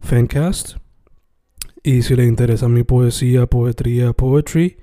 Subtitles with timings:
[0.00, 0.76] Fancast.
[1.82, 4.78] Y si le interesa mi poesía, poetría, poetry,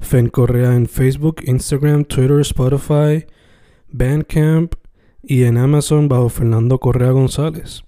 [0.00, 3.26] Fen Correa en Facebook, Instagram, Twitter, Spotify,
[3.88, 4.74] Bandcamp
[5.22, 7.82] y en Amazon bajo Fernando Correa González.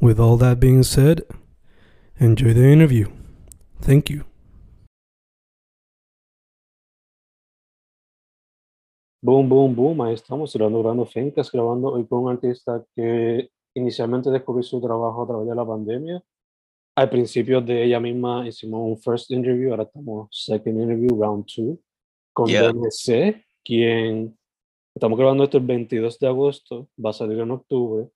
[0.00, 1.24] With all that being said,
[2.18, 3.08] enjoy the interview.
[3.80, 4.24] Thank you.
[9.20, 10.00] Boom, boom, boom.
[10.00, 15.22] Ahí estamos grabando, grabando Fencas, grabando hoy con un artista que inicialmente descubrí su trabajo
[15.22, 16.22] a través de la pandemia.
[16.96, 21.78] Al principio de ella misma hicimos un first interview, ahora estamos second interview, round two,
[22.32, 22.72] con Yeah.
[22.72, 24.36] DNC, quien
[24.94, 28.08] estamos grabando esto el 22 de agosto, va a salir en octubre,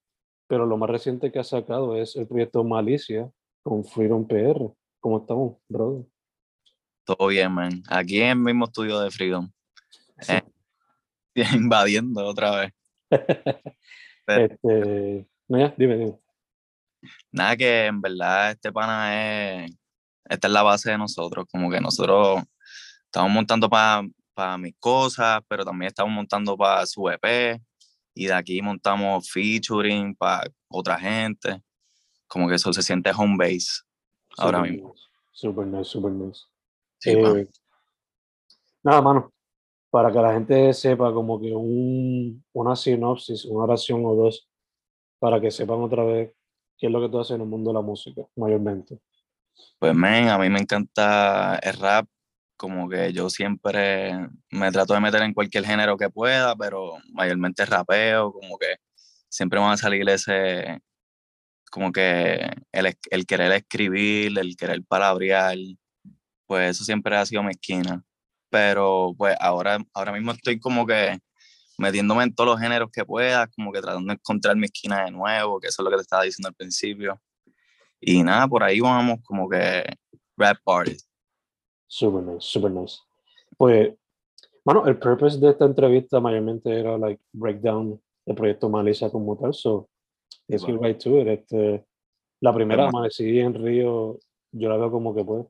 [0.49, 3.31] pero lo más reciente que ha sacado es el proyecto Malicia
[3.63, 4.71] con Freedom PR.
[5.01, 6.05] ¿Cómo estamos, brother?
[7.05, 7.83] Todo bien, man.
[7.89, 9.51] Aquí en el mismo estudio de Freedom.
[10.29, 10.43] Eh,
[11.55, 12.73] invadiendo otra vez.
[14.25, 15.27] Este,
[15.59, 16.19] no, dime, dime.
[17.31, 19.73] Nada que en verdad este pana es.
[20.25, 21.47] Esta es la base de nosotros.
[21.51, 22.43] Como que nosotros
[23.05, 27.61] estamos montando para mis cosas, pero también estamos montando para su EP.
[28.15, 31.63] Y de aquí montamos featuring para otra gente.
[32.27, 33.83] Como que eso se siente home base.
[34.39, 34.89] Ahora Super mismo.
[34.89, 36.41] nice, Super nice, super nice.
[36.99, 37.39] Sí, pa.
[37.39, 37.49] Eh,
[38.83, 39.33] nada, mano,
[39.91, 44.49] para que la gente sepa como que un, una sinopsis, una oración o dos,
[45.23, 46.33] para que sepan otra vez
[46.77, 48.99] qué es lo que tú haces en el mundo de la música, mayormente.
[49.79, 52.09] Pues, men, a mí me encanta el rap.
[52.57, 57.65] Como que yo siempre me trato de meter en cualquier género que pueda, pero mayormente
[57.65, 58.75] rapeo, como que
[59.29, 60.81] siempre me va a salir ese,
[61.71, 65.57] como que el, el querer escribir, el querer palabrear,
[66.47, 68.03] pues eso siempre ha sido mi esquina.
[68.51, 71.21] Pero pues ahora, ahora mismo estoy como que
[71.79, 75.11] metiéndome en todos los géneros que pueda, como que tratando de encontrar mi esquina de
[75.11, 77.21] nuevo, que eso es lo que te estaba diciendo al principio.
[78.01, 79.85] Y nada, por ahí vamos como que
[80.37, 81.09] rap artist.
[81.87, 82.97] Super nice, super nice.
[83.57, 83.95] Pues,
[84.65, 89.53] bueno, el purpose de esta entrevista mayormente era, like, breakdown el proyecto Malicia como tal,
[89.53, 89.89] so,
[90.49, 91.27] let's get right to it.
[91.27, 91.85] Este,
[92.41, 92.89] la primera.
[92.89, 94.19] Amanecí en Río,
[94.53, 95.47] yo la veo como que, pues,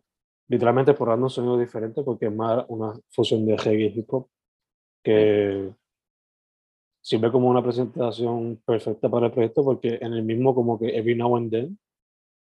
[0.48, 4.28] literalmente explorando un sonido diferente porque es más una fusión de reggae y hip hop
[5.02, 5.72] que
[7.02, 11.14] sirve como una presentación perfecta para el proyecto porque en el mismo como que every
[11.14, 11.78] now and then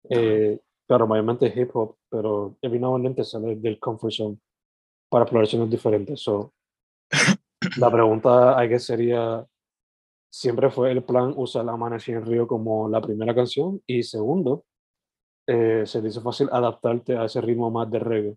[0.09, 4.39] eh, claro, mayormente hip hop, pero every now and then te sale del comfort zone
[5.09, 6.21] para explorar sonidos diferentes.
[6.21, 6.53] So,
[7.77, 9.45] la pregunta hay que sería,
[10.31, 13.81] ¿siempre fue el plan usar Amanecer en Río como la primera canción?
[13.87, 14.65] Y segundo,
[15.47, 18.35] eh, ¿se te hizo fácil adaptarte a ese ritmo más de reggae?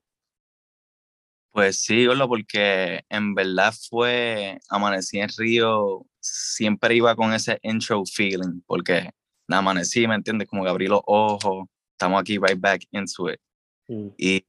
[1.56, 8.03] Pues sí, Gordo, porque en verdad fue Amanecí en Río, siempre iba con ese intro
[8.05, 9.09] feeling, porque
[9.49, 10.49] nada, amanecí, ¿me entiendes?
[10.49, 13.41] Como que abrí los ojos, estamos aquí right back into it.
[13.89, 14.47] Mm, Y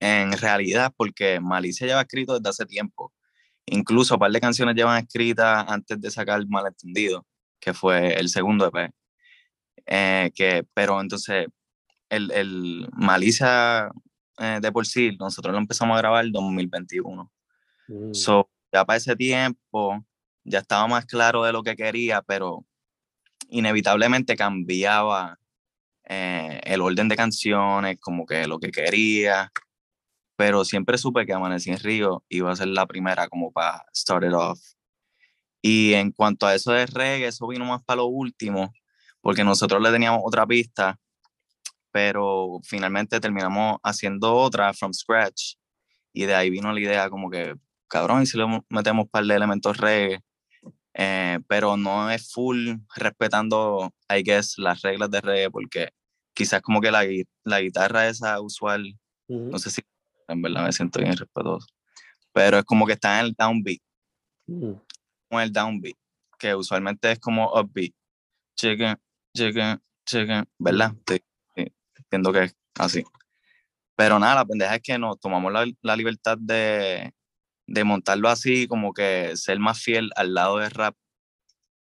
[0.00, 3.14] en realidad, porque Malicia lleva escrito desde hace tiempo,
[3.64, 7.26] incluso un par de canciones llevan escritas antes de sacar Malentendido,
[7.58, 8.90] que fue el segundo EP.
[9.86, 11.46] Eh, que, pero entonces,
[12.10, 13.90] el, el Malicia
[14.38, 17.30] eh, de por sí, nosotros lo empezamos a grabar en 2021.
[17.88, 20.04] mm, So, ya para ese tiempo
[20.44, 22.64] ya estaba más claro de lo que quería, pero
[23.48, 25.38] inevitablemente cambiaba
[26.04, 29.52] eh, el orden de canciones, como que lo que quería.
[30.36, 34.24] Pero siempre supe que Amanecí en Río iba a ser la primera como para start
[34.24, 34.60] it off.
[35.60, 38.72] Y en cuanto a eso de reggae, eso vino más para lo último,
[39.20, 40.98] porque nosotros le teníamos otra pista,
[41.98, 45.54] pero finalmente terminamos haciendo otra from scratch.
[46.12, 47.56] Y de ahí vino la idea como que,
[47.88, 50.20] cabrón, y si le metemos un par de elementos reggae,
[50.94, 55.88] eh, pero no es full respetando, I guess, las reglas de reggae, porque
[56.34, 57.02] quizás como que la,
[57.42, 58.96] la guitarra esa usual,
[59.26, 59.82] no sé si
[60.28, 61.66] en verdad me siento bien respetuoso,
[62.32, 63.80] pero es como que está en el downbeat,
[64.46, 65.96] con el downbeat,
[66.38, 67.90] que usualmente es como upbeat,
[68.56, 68.96] chicken,
[69.34, 70.92] chicken, chicken, ¿verdad?
[71.08, 71.18] Sí,
[72.08, 73.04] entiendo que es así.
[73.96, 77.12] Pero nada, la pendeja es que nos tomamos la, la libertad de,
[77.66, 80.96] de montarlo así, como que ser más fiel al lado de rap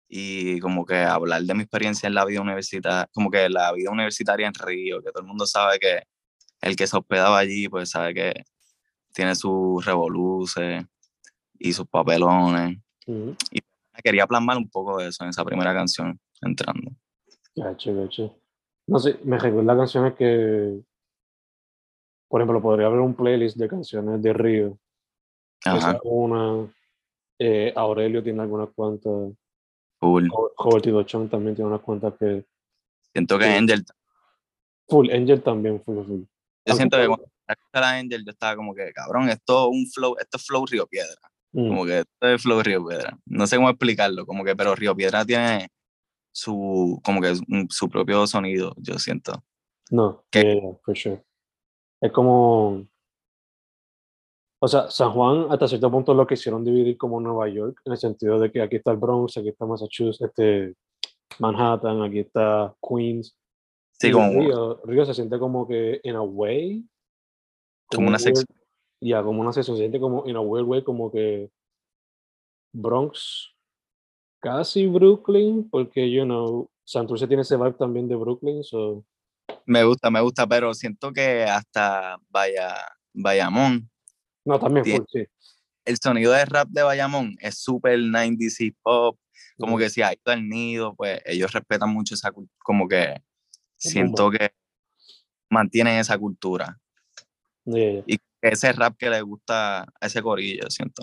[0.09, 3.91] y como que hablar de mi experiencia en la vida universitaria, como que la vida
[3.91, 6.03] universitaria en Río, que todo el mundo sabe que
[6.61, 8.45] el que se hospedaba allí, pues sabe que
[9.13, 10.85] tiene sus revoluces
[11.59, 12.79] y sus papelones.
[13.51, 13.61] Y
[14.03, 16.93] quería plasmar un poco de eso en esa primera canción, entrando.
[17.55, 18.39] Gacho, gacho.
[18.87, 20.81] No sé, me recuerda canciones que,
[22.29, 24.79] por ejemplo, podría haber un playlist de canciones de Río
[25.65, 25.99] Ajá.
[26.05, 26.69] Una,
[27.39, 29.33] eh, Aurelio tiene algunas cuantas.
[29.99, 30.29] Full.
[30.59, 32.45] Roberto Chong también tiene unas cuantas que.
[33.13, 33.85] Siento que Angel.
[34.89, 36.23] Full, Angel también, full, full.
[36.65, 37.27] Yo siento que cuando
[37.73, 41.17] la Angel, yo estaba como que, cabrón, esto un flow, esto es flow Río Piedra.
[41.53, 41.69] Mm.
[41.69, 43.19] Como que esto es flow Río Piedra.
[43.25, 45.69] No sé cómo explicarlo, como que, pero Río Piedra tiene
[46.37, 47.35] su, como que
[47.71, 49.43] su propio sonido, yo siento.
[49.91, 51.25] No, que for sure.
[51.99, 52.87] Es como,
[54.61, 57.99] o sea, San Juan hasta cierto punto lo quisieron dividir como Nueva York, en el
[57.99, 60.75] sentido de que aquí está el Bronx, aquí está Massachusetts, este,
[61.39, 63.35] Manhattan, aquí está Queens.
[63.93, 64.29] Sí, como...
[64.29, 66.87] Río, Río, se siente como que in a way.
[67.87, 68.45] Como, una sección.
[69.01, 71.51] Ya, como una sección, se siente como in a weird way, como que
[72.75, 73.56] Bronx,
[74.47, 79.05] casi Brooklyn, porque, you know, Santurce tiene ese vibe también de Brooklyn, so...
[79.65, 82.77] Me gusta, me gusta, pero siento que hasta vaya,
[83.13, 83.91] Bayamón
[84.45, 85.25] no, también sí.
[85.85, 89.19] El sonido de rap de Bayamón es súper 90s hip hop,
[89.59, 93.21] como que si hay todo el nido, pues ellos respetan mucho esa como que
[93.77, 94.53] siento que
[95.51, 96.79] mantienen esa cultura.
[97.65, 101.03] Y ese rap que le gusta a ese corillo, siento.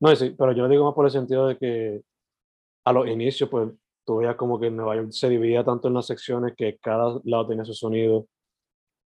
[0.00, 2.02] No, sí, pero yo lo digo más por el sentido de que
[2.88, 3.70] a los inicios, pues
[4.04, 7.46] tú veías como que Nueva York se dividía tanto en las secciones que cada lado
[7.46, 8.26] tenía su sonido.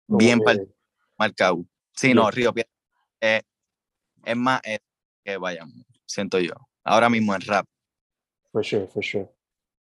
[0.08, 0.40] Bien
[1.18, 1.64] marcado.
[1.96, 2.72] Sí, no, Río Piedra
[3.22, 3.42] eh,
[4.26, 4.62] es más
[5.24, 5.72] que vayan,
[6.06, 6.54] siento yo.
[6.84, 7.66] Ahora mismo en rap.
[8.52, 9.30] For sure, for sure.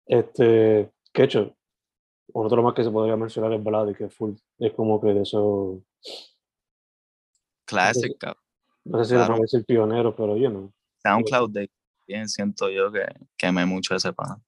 [0.05, 1.55] Este, que hecho,
[2.33, 5.81] otro más que se podría mencionar es Vlad, que full, es como que de eso.
[7.65, 8.38] Clásica.
[8.83, 9.44] No sé si claro.
[9.44, 10.71] es el pionero, pero yo no.
[11.01, 11.69] SoundCloud de
[12.07, 13.06] bien siento yo que
[13.38, 14.42] quemé mucho ese pan.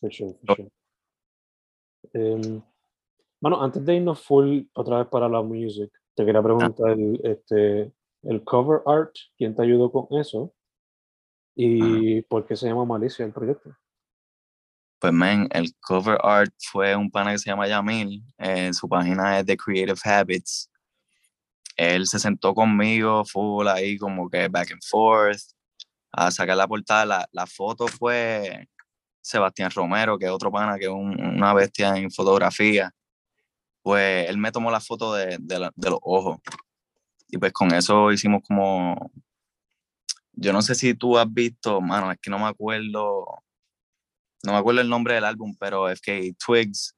[0.00, 0.70] For sure, for sure.
[2.14, 2.62] Um,
[3.40, 7.18] bueno, antes de irnos full otra vez para la music, te quería preguntar, ah.
[7.24, 7.92] este,
[8.22, 10.52] el cover art, quién te ayudó con eso
[11.54, 13.74] y por qué se llama Malicia el proyecto.
[14.98, 19.38] Pues, men, el cover art fue un pana que se llama Yamil, en su página
[19.38, 20.70] es The Creative Habits.
[21.76, 25.40] Él se sentó conmigo, full ahí como que back and forth,
[26.12, 27.04] a sacar la portada.
[27.04, 28.68] La, la foto fue
[29.20, 32.90] Sebastián Romero, que es otro pana que es una bestia en fotografía.
[33.82, 36.38] Pues él me tomó la foto de, de, de los ojos
[37.30, 39.12] y pues con eso hicimos como,
[40.32, 43.24] yo no sé si tú has visto, mano, es que no me acuerdo,
[44.42, 46.96] no me acuerdo el nombre del álbum, pero es que Twigs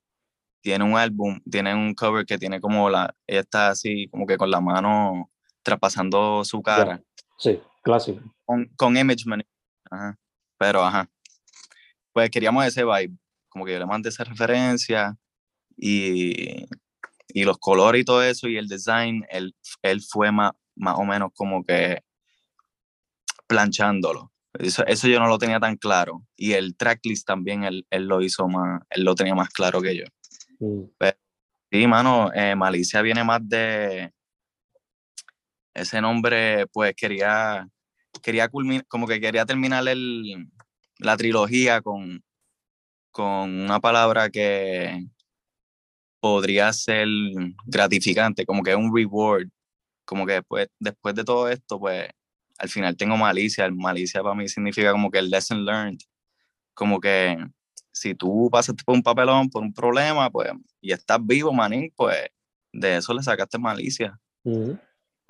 [0.63, 4.39] tiene un álbum, tiene un cover que tiene como la, ella está así como que
[4.39, 5.31] con la mano
[5.63, 7.03] traspasando su cara.
[7.37, 8.21] Sí, clásico.
[8.45, 9.25] Con, con Image
[9.91, 10.19] Ajá.
[10.59, 11.09] Pero, ajá.
[12.13, 13.17] Pues queríamos ese vibe,
[13.49, 15.17] como que yo le mandé esa referencia
[15.77, 16.67] y
[17.35, 21.05] y los colores y todo eso y el design, él, él fue más, más o
[21.05, 22.03] menos como que
[23.47, 24.33] planchándolo.
[24.59, 26.27] Eso, eso, yo no lo tenía tan claro.
[26.37, 29.97] Y el tracklist también él, él lo hizo más, él lo tenía más claro que
[29.97, 30.05] yo.
[30.61, 30.85] Mm.
[31.71, 34.13] sí, mano, eh, Malicia viene más de
[35.75, 37.67] ese nombre, pues quería,
[38.21, 40.49] quería culminar, como que quería terminar el,
[40.99, 42.23] la trilogía con,
[43.11, 45.07] con una palabra que,
[46.23, 47.09] podría ser
[47.67, 49.49] gratificante, como que un reward,
[50.05, 52.09] como que después, después de todo esto, pues
[52.59, 55.99] al final tengo malicia, el malicia para mí significa como que el lesson learned,
[56.75, 57.37] como que
[57.91, 62.17] si tú pasaste por un papelón, por un problema, pues, y estás vivo, manín, pues
[62.73, 64.17] de eso le sacaste malicia.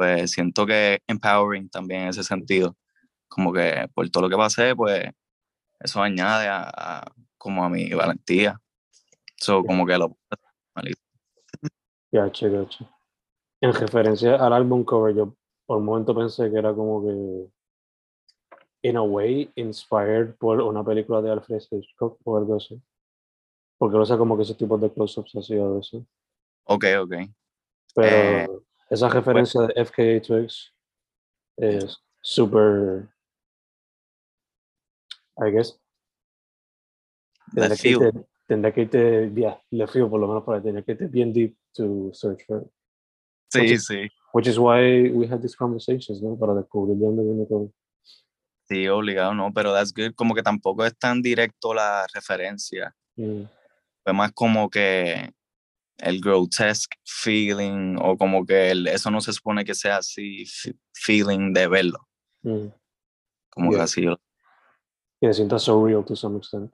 [0.03, 2.77] Pues siento que empowering también en ese sentido,
[3.29, 5.09] como que por todo lo que pasé, pues
[5.79, 7.05] eso añade a,
[7.39, 8.61] como a mi valentía.
[9.41, 10.17] eso como que lo
[12.11, 12.91] Gacho, gacho.
[13.61, 18.97] En referencia al álbum cover, yo por un momento pensé que era como que in
[18.97, 22.83] a way, inspired por una película de Alfred Hitchcock o algo así.
[23.79, 26.03] Porque no sé como que ese tipo de close-ups así a veces.
[26.65, 27.15] Ok, ok.
[27.95, 28.49] Pero Eh,
[28.93, 30.73] esa referencia de FKA Twigs
[31.57, 33.09] es súper,
[35.39, 35.81] I guess,
[37.55, 40.93] tendría que irte, tendría que irte, yeah, left field por lo menos para tendría que
[40.93, 42.69] irte bien deep to search for it.
[43.51, 44.09] Sí, Entonces- sí.
[44.35, 46.39] Which is why we had these conversations, ¿no?
[46.39, 47.71] Para descubrir de dónde viene todo.
[48.67, 50.15] Sí, obligado, no, pero that's good.
[50.15, 52.95] Como que tampoco es tan directo la referencia.
[53.17, 53.43] Mm,
[54.03, 55.31] Fue más como que
[56.03, 60.45] el grotesque feeling o como que el- eso no se supone que sea así
[60.93, 61.99] feeling de verlo.
[62.43, 62.67] mm.
[63.51, 63.85] Como que Yeah.
[63.85, 64.03] así.
[65.21, 66.73] Que se sienta surreal to some extent.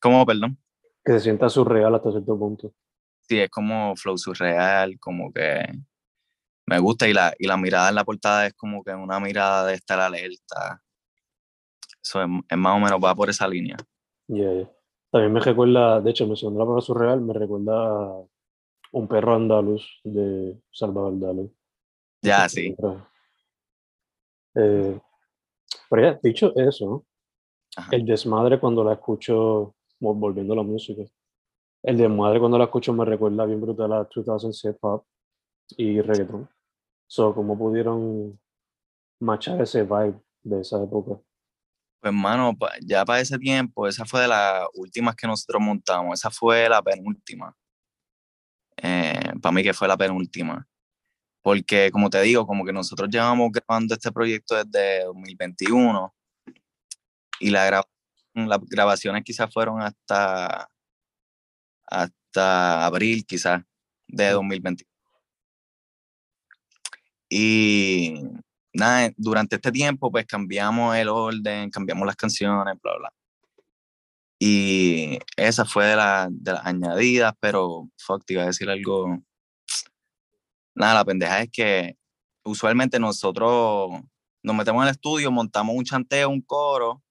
[0.00, 0.58] ¿Cómo, perdón?
[1.04, 2.74] Que se sienta surreal hasta cierto punto.
[3.22, 5.64] Sí, es como flow surreal, como que
[6.66, 9.66] me gusta y la, y la mirada en la portada es como que una mirada
[9.66, 10.82] de estar alerta.
[12.02, 13.76] Eso es, es más o menos va por esa línea.
[14.28, 14.70] Yeah, yeah.
[15.10, 17.74] También me recuerda, de hecho, mencionando la palabra surreal, me recuerda
[18.18, 18.22] a
[18.92, 21.50] un perro andaluz de Salvador Dalí.
[22.22, 22.76] Ya, sí.
[24.54, 25.00] Eh,
[25.88, 27.04] pero ya, dicho eso,
[27.76, 27.94] Ajá.
[27.94, 31.02] el desmadre cuando la escucho, vol- volviendo a la música,
[31.82, 35.04] el desmadre cuando la escucho me recuerda bien brutal a 2000 hip hop
[35.76, 36.48] y reggaeton.
[37.06, 38.38] So, ¿cómo pudieron
[39.20, 41.20] machar ese vibe de esa época?
[42.00, 46.18] Pues, mano, ya para ese tiempo, esa fue de las últimas que nosotros montamos.
[46.18, 47.54] Esa fue la penúltima.
[49.42, 50.66] para mí que fue la penúltima.
[51.42, 56.14] Porque, como te digo, como que nosotros llevamos grabando este proyecto desde 2021
[57.40, 57.88] y la gra-
[58.34, 60.70] las grabaciones quizás fueron hasta,
[61.86, 63.62] hasta abril, quizás,
[64.08, 64.34] de Mm.
[64.34, 64.90] 2021.
[67.28, 68.14] Y
[68.72, 73.12] nada, durante este tiempo, pues cambiamos el orden, cambiamos las canciones, bla, bla.
[74.38, 79.18] Y esa fue de, la- de las añadidas, pero fuck, te iba a decir algo.
[80.74, 81.96] Nada, la pendeja es que
[82.44, 83.90] usualmente nosotros
[84.42, 87.02] nos metemos en el estudio, montamos un chanteo, un coro,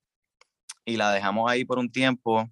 [0.85, 2.49] y la dejamos ahí por un tiempo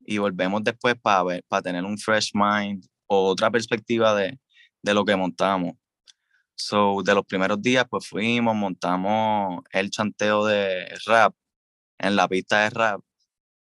[0.00, 4.38] y volvemos después para para tener un fresh mind o otra perspectiva de,
[4.82, 5.74] de lo que montamos.
[6.64, 11.34] So, de los primeros días, pues fuimos, montamos el chanteo de rap
[11.98, 13.02] en la pista de rap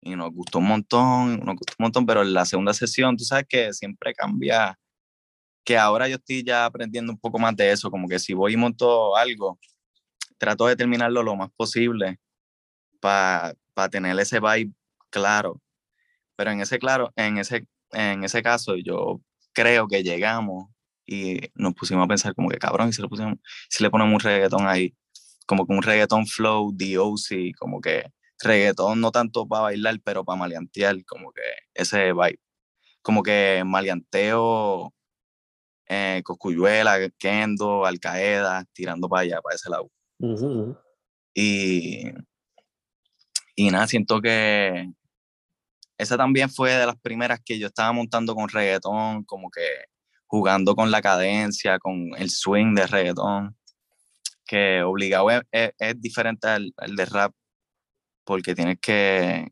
[0.01, 3.25] y nos gustó un montón, nos gustó un montón, pero en la segunda sesión, tú
[3.25, 4.79] sabes que siempre cambia,
[5.65, 8.55] que ahora yo estoy ya aprendiendo un poco más de eso, como que si voy
[8.55, 9.59] y monto algo,
[10.39, 12.19] trato de terminarlo lo más posible
[13.01, 13.55] para
[13.91, 14.73] tener ese vibe
[15.11, 15.61] claro.
[16.37, 19.21] Pero en ese claro, en ese, en ese caso, yo
[19.53, 20.69] creo que llegamos
[21.09, 23.39] y nos pusimos a pensar como que cabrón, y si le, pusimos,
[23.71, 24.95] si le ponemos un reggaetón ahí,
[25.47, 28.13] como que un reggaetón flow, DOC, como que
[28.43, 31.41] reggaetón no tanto para bailar, pero para maleantear, como que
[31.73, 32.39] ese vibe.
[33.01, 34.93] Como que maleanteo,
[35.89, 39.91] eh, Coscuyuela, Kendo, Alcaeda, tirando para allá, para ese lado.
[40.19, 40.79] Ujú, ujú.
[41.35, 42.11] Y,
[43.57, 44.93] y nada, siento que
[45.97, 49.63] esa también fue de las primeras que yo estaba montando con reggaetón, como que
[50.29, 53.57] jugando con la cadencia, con el swing de reggaetón,
[54.47, 57.33] que obligado es, es- es diferente al, al de rap,
[58.25, 59.49] porque tienes que,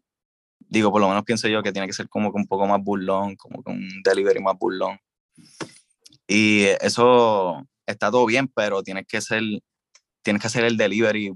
[0.59, 2.81] digo, por lo menos pienso yo que tiene que ser como que un poco más
[2.83, 4.99] burlón, como que un delivery más burlón.
[6.29, 9.43] Y eso está todo bien, pero tienes que ser,
[10.23, 11.33] tienes que hacer el delivery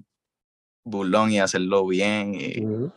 [0.85, 2.93] burlón y hacerlo bien y Ujú.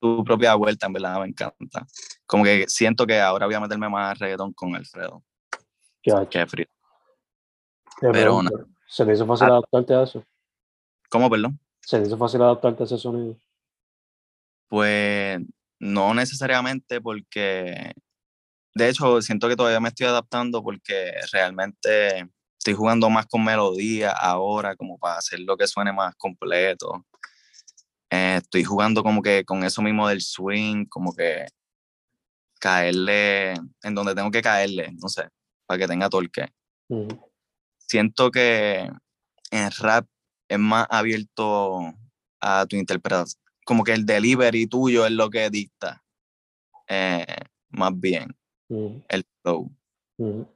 [0.00, 1.86] tu propia vuelta, en verdad, me encanta.
[2.26, 5.24] Como que siento que ahora voy a meterme más reggaetón con Alfredo
[6.46, 6.64] Free.
[6.64, 6.70] Te
[8.00, 9.50] Pero pregunto, ¿Se te hizo fácil Ah.
[9.52, 10.24] adaptarte a eso?
[11.10, 11.58] ¿Cómo, perdón?
[11.80, 13.36] ¿Se te hizo fácil adaptarte a ese sonido?
[14.68, 15.40] Pues
[15.78, 17.92] no necesariamente porque,
[18.74, 24.10] de hecho, siento que todavía me estoy adaptando porque realmente estoy jugando más con melodía
[24.12, 27.04] ahora, como para hacer lo que suene más completo.
[28.10, 31.46] Eh, estoy jugando como que con eso mismo del swing, como que
[32.58, 35.28] caerle en donde tengo que caerle, no sé,
[35.68, 36.46] para que tenga torque.
[36.88, 37.08] Ujú.
[37.76, 38.90] siento que
[39.50, 40.06] en rap
[40.48, 41.94] es más abierto
[42.40, 43.40] a tu interpretación.
[43.66, 46.02] Como que el delivery tuyo es lo que dicta
[46.88, 47.26] eh,
[47.68, 48.34] más bien
[48.68, 49.02] Ujú.
[49.08, 49.70] el flow.
[50.16, 50.48] Ujú.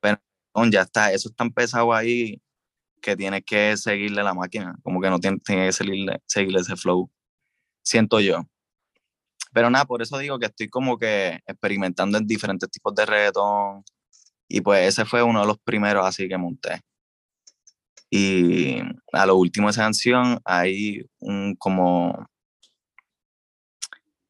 [0.55, 2.41] Don, Ya está, eso es tan pesado ahí
[3.03, 4.75] que tienes que seguirle la máquina.
[4.83, 7.11] Como que no tienes, tienes que seguirle, seguirle ese flow.
[7.83, 8.47] Siento yo.
[9.53, 13.85] Pero nada, por eso digo que estoy como que experimentando en diferentes tipos de reggaetón.
[14.55, 16.83] Y pues ese fue uno de los primeros así que monté.
[18.11, 18.83] Y
[19.15, 22.29] a lo último de esa canción hay un como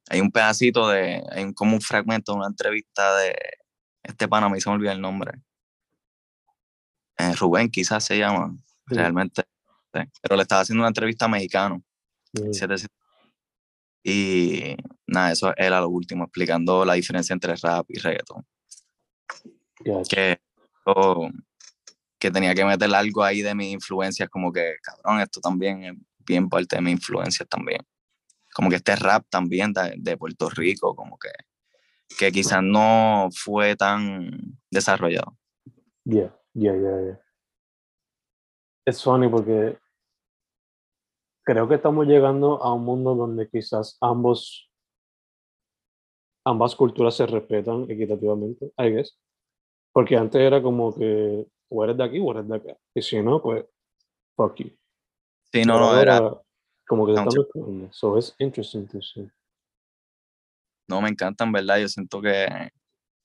[0.09, 3.35] hay un pedacito de, hay un, como un fragmento de una entrevista de
[4.05, 5.33] este pana, me hizo me olvidar el nombre.
[7.19, 9.43] Eh, Rubén quizás se llama, realmente.
[9.91, 11.83] Pero le estaba haciendo una entrevista a mexicano.
[14.05, 18.47] Y nada, eso era lo último, explicando la diferencia entre rap y reggaeton.
[20.09, 20.39] Que,
[22.19, 25.95] que tenía que meter algo ahí de mis influencias, como que, cabrón, esto también es
[26.27, 27.81] bien parte de mis influencias también.
[28.55, 31.31] Como que este rap también de, de Puerto Rico, como que,
[32.19, 34.31] que quizás no fue tan
[34.71, 35.37] desarrollado.
[36.05, 37.21] Yeah, yeah, yeah, yeah.
[38.85, 39.79] Es funny porque
[41.45, 44.69] creo que estamos llegando a un mundo donde quizás ambos
[46.45, 49.17] ambas culturas se respetan equitativamente, I guess.
[49.93, 52.77] Porque antes era como que o eres de aquí o eres de acá.
[52.95, 53.65] Y si no, pues,
[54.37, 54.71] fuck you.
[55.53, 56.21] Sí, no, no, era.
[56.87, 59.31] Como que se So es interesting to see.
[60.89, 61.79] No, me encantan, ¿verdad?
[61.79, 62.47] Yo siento que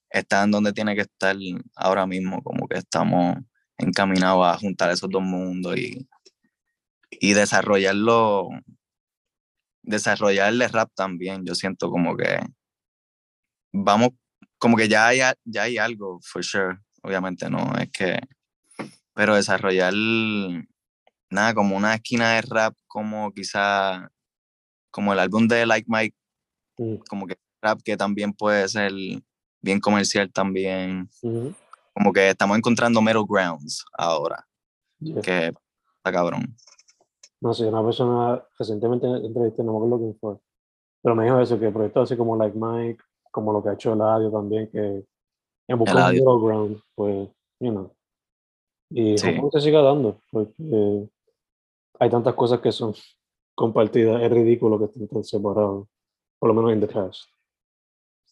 [0.10, 1.36] está en donde tiene que estar
[1.76, 3.38] ahora mismo, como que estamos
[3.78, 6.08] encaminados a juntar esos dos mundos y,
[7.12, 8.50] y desarrollarlo,
[9.84, 11.46] desarrollar el rap también.
[11.46, 12.40] Yo siento como que
[13.74, 14.10] vamos,
[14.58, 16.78] como que ya hay, ya hay algo, for sure.
[17.04, 18.20] Obviamente no, es que,
[19.14, 19.94] pero desarrollar
[21.30, 24.10] nada, como una esquina de rap, como quizá,
[24.92, 26.16] como el álbum de Like Mike,
[26.78, 26.96] mm.
[27.10, 28.92] como que rap que también puede ser
[29.62, 31.10] bien comercial también.
[31.94, 34.46] Como que estamos encontrando middle grounds ahora.
[35.24, 35.48] Que
[35.98, 36.56] está cabrón.
[37.40, 40.38] No sé, una persona recientemente entrevisté, no me acuerdo quién fue,
[41.04, 43.04] pero me dijo eso, que proyectos así como Like Mike,
[43.38, 45.06] como lo que ha hecho el audio también, que
[45.68, 47.30] en buscar un middle ground, pues,
[47.60, 47.96] you know.
[48.90, 49.28] Y sí.
[49.52, 51.08] se siga dando, porque
[52.00, 52.96] hay tantas cosas que son
[53.54, 55.88] compartidas, es ridículo que estén tan separados,
[56.40, 57.30] por lo menos en the past.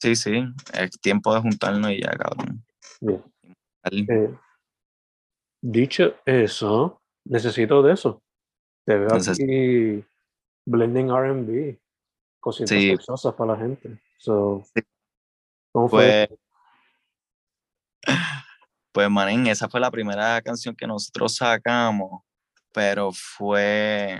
[0.01, 0.43] Sí, sí,
[0.73, 2.65] es tiempo de juntarnos y ya, cabrón.
[2.99, 3.23] Bien.
[4.09, 4.35] Eh,
[5.61, 8.23] dicho eso, necesito de eso.
[8.87, 10.03] Te veo aquí
[10.65, 11.77] blending RB,
[12.39, 12.95] cositas sí.
[13.37, 13.99] para la gente.
[14.17, 14.63] So,
[15.75, 16.29] ¿Cómo fue?
[18.01, 18.15] Pues,
[18.93, 22.21] pues, manín, esa fue la primera canción que nosotros sacamos,
[22.71, 24.17] pero fue.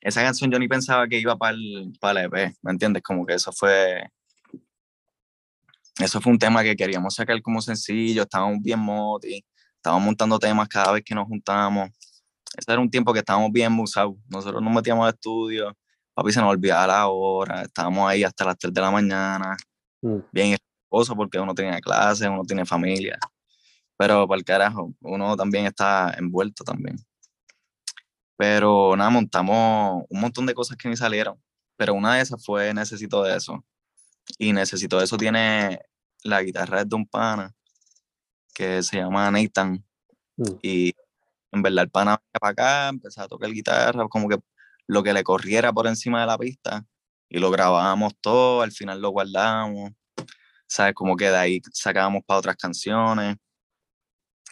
[0.00, 3.02] Esa canción yo ni pensaba que iba para el, para el EP, ¿me entiendes?
[3.02, 4.12] Como que eso fue
[5.98, 10.68] eso fue un tema que queríamos sacar como sencillo, estábamos bien moti, estábamos montando temas
[10.68, 11.90] cada vez que nos juntábamos.
[12.56, 14.14] Ese era un tiempo que estábamos bien musados.
[14.28, 15.76] Nosotros nos metíamos al estudio,
[16.14, 19.56] papi se nos olvidaba la hora, estábamos ahí hasta las 3 de la mañana,
[20.02, 20.18] mm.
[20.32, 23.18] bien esposo porque uno tenía clases, uno tiene familia.
[23.96, 26.96] Pero para el carajo, uno también está envuelto también.
[28.36, 31.38] Pero nada, montamos un montón de cosas que ni salieron.
[31.76, 33.64] Pero una de esas fue Necesito de eso.
[34.38, 35.80] Y Necesito de eso tiene
[36.24, 37.54] la guitarra de un pana
[38.54, 39.84] que se llama Nathan.
[40.36, 40.56] Mm.
[40.62, 40.94] Y
[41.52, 44.38] en verdad el pana venía para acá, empezó a tocar guitarra, como que
[44.86, 46.86] lo que le corriera por encima de la pista.
[47.30, 49.92] Y lo grabábamos todo, al final lo guardamos.
[50.66, 50.94] ¿Sabes?
[50.94, 53.36] Como que de ahí sacábamos para otras canciones.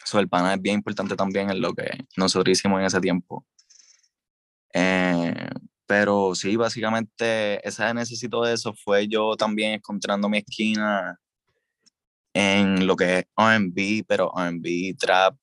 [0.04, 3.44] Eso, el pana es bien importante también en lo que nosotros hicimos en ese tiempo.
[4.72, 5.50] Eh,
[5.86, 11.18] pero sí, básicamente, esa necesito de eso fue yo también encontrando mi esquina
[12.34, 15.34] en lo que es RB, pero RB, trap,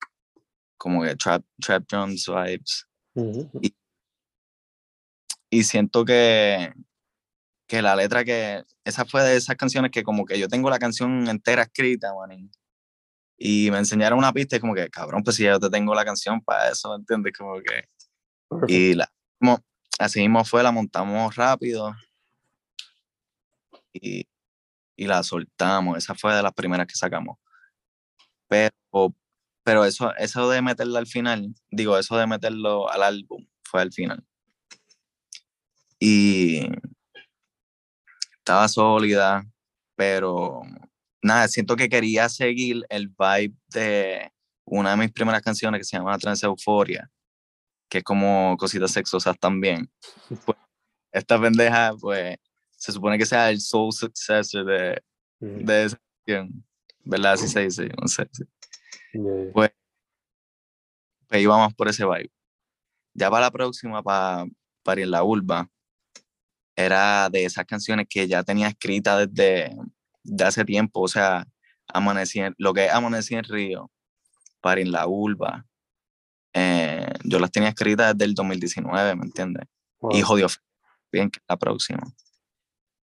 [0.77, 2.87] como que trap, trap drums vibes.
[5.49, 6.71] y, siento que,
[7.67, 10.79] que la letra que, esa fue de esas canciones que como que yo tengo la
[10.79, 12.49] canción entera escrita, man,
[13.37, 16.05] y me enseñaron una pista y como que, cabrón, pues si yo te tengo la
[16.05, 17.33] canción para eso, ¿entiendes?
[17.37, 17.83] Como que,
[18.67, 19.59] y la, como,
[19.99, 21.93] así mismo fue, la montamos rápido
[23.93, 24.25] y
[24.95, 25.97] y la soltamos.
[25.97, 27.37] Esa fue de las primeras que sacamos.
[28.47, 28.71] Pero,
[29.63, 33.91] pero eso, eso de meterla al final, digo, eso de meterlo al álbum fue al
[33.91, 34.23] final.
[35.99, 36.67] Y
[38.45, 39.43] estaba sólida,
[39.95, 40.61] pero
[41.19, 44.31] nada, siento que quería seguir el vibe de
[44.65, 47.09] una de mis primeras canciones que se llama Trans Euforia,
[47.89, 49.89] que es como cositas sexosas también.
[50.45, 50.59] Pues,
[51.11, 52.37] esta pendeja, pues,
[52.69, 55.01] se supone que sea el soul successor de,
[55.39, 56.63] de esa canción,
[57.03, 57.33] ¿verdad?
[57.33, 58.29] Así se dice, no sé.
[59.53, 59.71] Pues,
[61.27, 62.31] pues íbamos por ese vibe.
[63.15, 64.45] Ya para la próxima, para,
[64.83, 65.67] para ir la urba,
[66.75, 69.75] era de esas canciones que ya tenía escritas desde
[70.23, 71.45] de hace tiempo, o sea,
[71.87, 73.91] amanecí lo que es Amanecí en Río,
[74.59, 75.65] para ir la urba,
[76.53, 79.67] eh, yo las tenía escritas desde el 2019, ¿me entiendes?
[80.09, 80.47] Y jodió
[81.11, 82.03] bien que la próxima.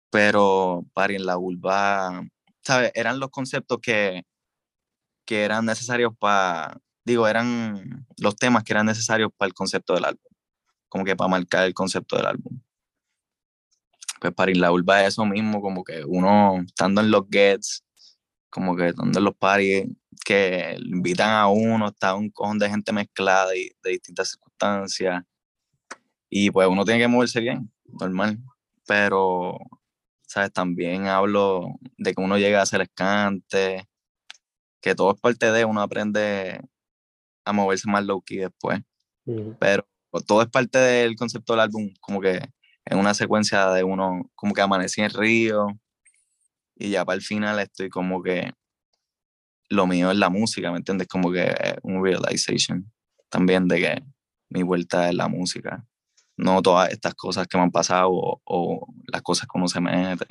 [0.10, 2.23] Pero para en la urba,
[2.62, 2.91] ¿sabes?
[2.95, 4.23] Eran los conceptos que,
[5.25, 10.06] que eran necesarios para, digo, eran los temas que eran necesarios para el concepto del
[10.06, 10.32] álbum,
[10.89, 12.60] como que para marcar el concepto del álbum.
[14.25, 17.83] Pues para ir la urba es eso mismo, como que uno estando en los gets,
[18.49, 19.88] como que estando en los parties,
[20.25, 25.23] que invitan a uno, está un cojón de gente mezclada y de distintas circunstancias.
[26.27, 28.39] Y pues uno tiene que moverse bien, normal.
[28.88, 29.59] Pero,
[30.23, 30.51] ¿sabes?
[30.51, 33.88] También hablo de que uno llega a ser escante,
[34.81, 36.61] que todo es parte de, uno aprende
[37.45, 38.81] a moverse más low key después.
[39.59, 39.85] Pero
[40.25, 42.41] todo es parte del concepto del álbum, como que
[42.85, 45.67] en una secuencia de uno, como que amanecí en el río
[46.75, 48.51] y ya para el final estoy como que
[49.69, 51.07] lo mío es la música, ¿me entiendes?
[51.07, 52.91] Como que un realization
[53.29, 54.03] también de que
[54.49, 55.85] mi vuelta es la música.
[56.37, 60.25] No todas estas cosas que me han pasado o, las cosas como se mete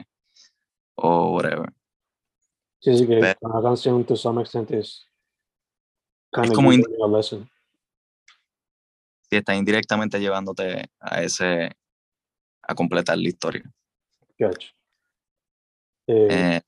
[0.96, 1.72] o whatever.
[2.80, 5.08] Sí, sí, que la canción to some extent es,
[6.42, 7.50] es como lesson.
[9.30, 11.74] Sí, está indirectamente llevándote a ese,
[12.66, 13.62] a completar la historia.
[14.38, 14.68] Gotcha.
[16.06, 16.60] Eh, eh,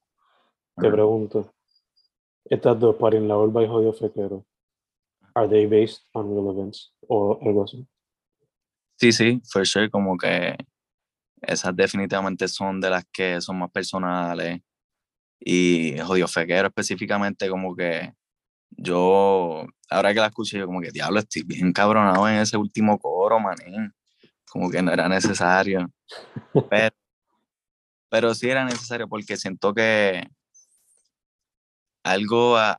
[0.77, 1.53] te pregunto,
[2.45, 4.47] estas dos, en la Urba y Jodido Fequero,
[5.35, 7.87] ¿are they based on real events o algo así?
[8.99, 10.57] Sí, sí, for sure, como que
[11.43, 14.61] esas definitivamente son de las que son más personales
[15.39, 18.15] y Jodido Fequero específicamente como que
[18.71, 22.99] yo, ahora que la escuché, yo como que diablo, estoy bien cabronado en ese último
[22.99, 23.93] coro, manín.
[24.51, 25.91] Como que no era necesario.
[26.71, 26.97] Pero,
[28.09, 30.29] pero sí era necesario porque siento que
[32.05, 32.79] algo a,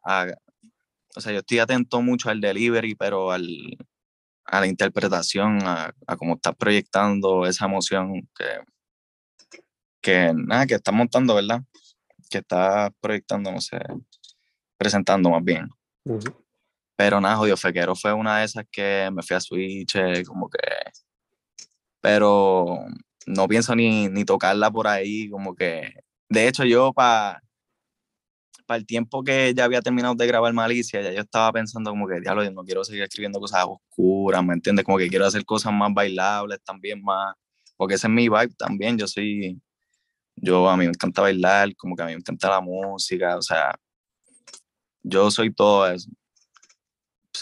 [1.15, 3.45] o sea, yo estoy atento mucho al delivery, pero al,
[4.45, 9.59] a la interpretación, a, a cómo estás proyectando esa emoción que,
[10.01, 11.61] que nada, que estás montando, ¿verdad?
[12.29, 13.79] Que estás proyectando, no sé,
[14.77, 15.69] presentando más bien.
[16.95, 19.93] Pero nada, Jodido Fequero fue una de esas que me fui a Switch,
[20.25, 20.59] como que.
[22.07, 22.85] Pero
[23.25, 25.91] no pienso ni, ni tocarla por ahí, como que.
[26.29, 27.43] De hecho, yo para
[28.65, 32.07] para el tiempo que ya había terminado de grabar Malicia, ya yo estaba pensando como
[32.07, 34.85] que, diablo, yo no quiero seguir escribiendo cosas oscuras, ¿me entiendes?
[34.85, 37.33] Como que quiero hacer cosas más bailables también, más,
[37.77, 39.61] porque ese es mi vibe también, yo soy,
[40.35, 43.41] yo a mí me encanta bailar, como que a mí me encanta la música, o
[43.41, 43.73] sea,
[45.01, 46.09] yo soy todo eso.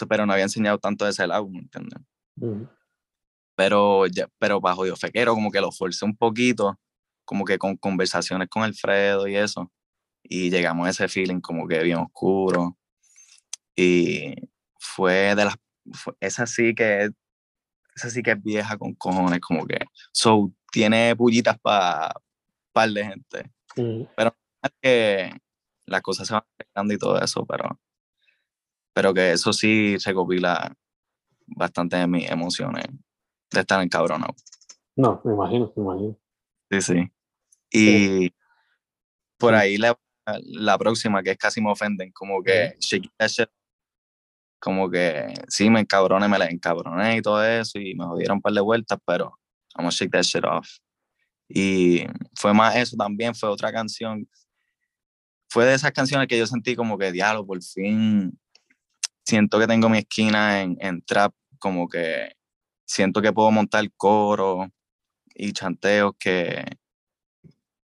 [0.07, 1.99] Pero no había enseñado tanto de ese lado, ¿me entiendes?
[3.55, 6.77] Pero, ya, pero bajo Dios Fequero, como que lo forcé un poquito,
[7.23, 9.71] como que con conversaciones con Alfredo y eso.
[10.23, 12.77] Y llegamos a ese feeling como que bien oscuro.
[13.75, 14.35] Y
[14.79, 15.55] fue de las.
[16.19, 17.09] esa sí que
[17.95, 19.79] esa sí que es vieja con cojones, como que.
[20.11, 22.11] So, tiene pullitas para
[22.73, 23.51] par de gente.
[23.75, 25.37] Pero es que
[25.85, 27.79] las cosas se van afectando y todo eso, pero,
[28.93, 30.75] pero que eso sí recopila
[31.47, 32.85] bastante de mis emociones
[33.59, 34.35] de estar encabronado.
[34.95, 36.17] No, me imagino, me imagino.
[36.71, 37.11] Sí, sí.
[37.71, 38.33] Y
[39.37, 39.97] por ahí la,
[40.43, 42.77] la, próxima, que es casi me ofenden, como que
[44.59, 48.41] como que sí, me encabroné, me la encabroné y todo eso, y me jodieron un
[48.41, 49.37] par de vueltas, pero
[49.75, 50.67] vamos a shake that shit off.
[51.47, 54.27] Y fue más eso también, fue otra canción
[55.47, 58.37] fue de esas canciones que yo sentí como que, diálogo, por fin
[59.25, 62.35] siento que tengo mi esquina en, en trap, como que
[62.85, 64.69] siento que puedo montar coro
[65.33, 66.63] y chanteos que,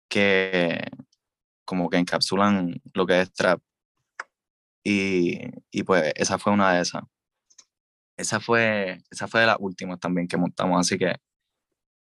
[0.10, 0.82] que
[1.66, 3.62] como que encapsulan lo que es trap.
[4.84, 5.40] Y,
[5.72, 7.04] y pues esa fue una de esas.
[8.18, 11.16] Esa fue, esa fue de las últimas también que montamos, así que,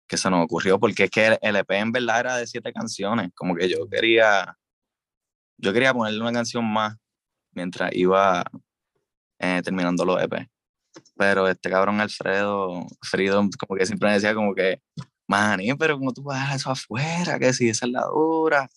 [0.08, 3.30] que se nos ocurrió, porque es que el EP en verdad era de siete canciones,
[3.34, 4.56] como que yo quería
[5.58, 6.96] yo quería ponerle una canción más
[7.52, 8.44] mientras iba
[9.38, 10.48] eh, terminando los EP.
[11.16, 14.80] Pero este cabrón Alfredo, Freedom, como que siempre me decía como que,
[15.26, 18.68] maní, pero como tú vas a eso afuera, que si esa es la dura.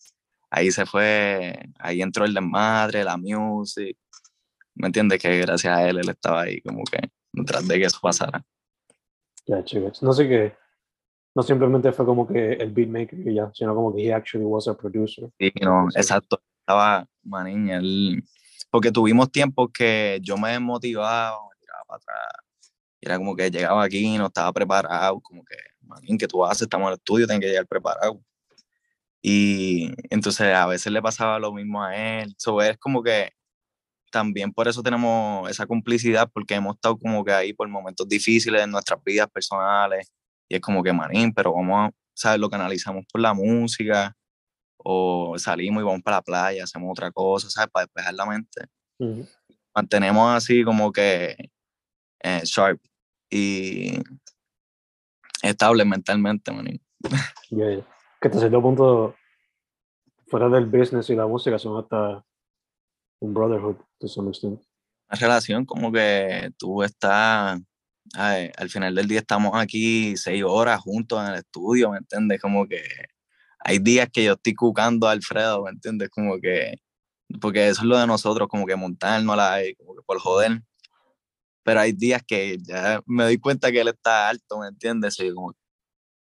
[0.49, 3.97] Ahí se fue, ahí entró el desmadre, la music.
[4.75, 5.21] ¿Me entiendes?
[5.21, 6.99] Que gracias a él él estaba ahí como que
[7.33, 8.43] detrás de que eso pasara.
[9.45, 10.01] Ya, chicos.
[10.01, 10.55] No sé qué,
[11.35, 14.67] no simplemente fue como que el beatmaker y ya, sino como que he actually was
[14.67, 15.29] a producer.
[15.37, 17.81] Sí, no, exacto estaba, maniña,
[18.69, 21.35] porque tuvimos tiempos que yo me desmotivaba,
[21.89, 22.45] para atrás,
[23.01, 26.45] y era como que llegaba aquí y no estaba preparado, como que, manín, que tú
[26.45, 26.63] haces?
[26.63, 28.21] Estamos en el estudio, tienes que llegar preparado.
[29.21, 33.31] Y entonces a veces le pasaba lo mismo a él, eso es como que
[34.11, 38.63] también por eso tenemos esa complicidad, porque hemos estado como que ahí por momentos difíciles
[38.63, 40.11] en nuestras vidas personales,
[40.47, 42.39] y es como que, manín, pero vamos a, ¿sabes?
[42.39, 44.15] Lo canalizamos por la música,
[44.77, 47.69] o salimos y vamos para la playa, hacemos otra cosa, ¿sabes?
[47.71, 48.61] Para despejar la mente.
[49.75, 51.35] Mantenemos así como que
[52.21, 52.81] eh, sharp
[53.29, 53.99] y
[55.41, 56.81] estable mentalmente, manín.
[58.21, 59.15] Que hasta cierto punto,
[60.27, 62.21] fuera del business y la música, son hasta
[63.21, 64.61] un brotherhood, to some extent.
[65.09, 67.61] Una relación como que tú estás,
[68.13, 72.41] al final del día estamos aquí seis horas juntos en el estudio, ¿me entiendes?
[72.41, 72.83] Como que
[73.59, 76.09] hay días que yo estoy cucando a Alfredo, ¿me entiendes?
[76.09, 76.75] Como que,
[77.39, 80.61] porque eso es lo de nosotros, como que montarnos la, como que por joder.
[81.63, 85.19] Pero hay días que ya me doy cuenta que él está alto, ¿me entiendes?
[85.19, 85.53] Y como,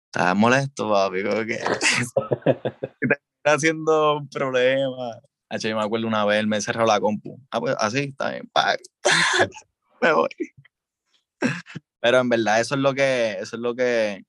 [0.06, 1.60] está molesto, papi, que
[3.02, 5.20] está haciendo un problema.
[5.50, 7.40] H, me acuerdo una vez, me cerró la compu.
[7.52, 8.50] Ah, pues así, está bien,
[10.02, 10.30] me voy.
[12.02, 14.24] Pero en verdad eso es lo que, eso es lo que,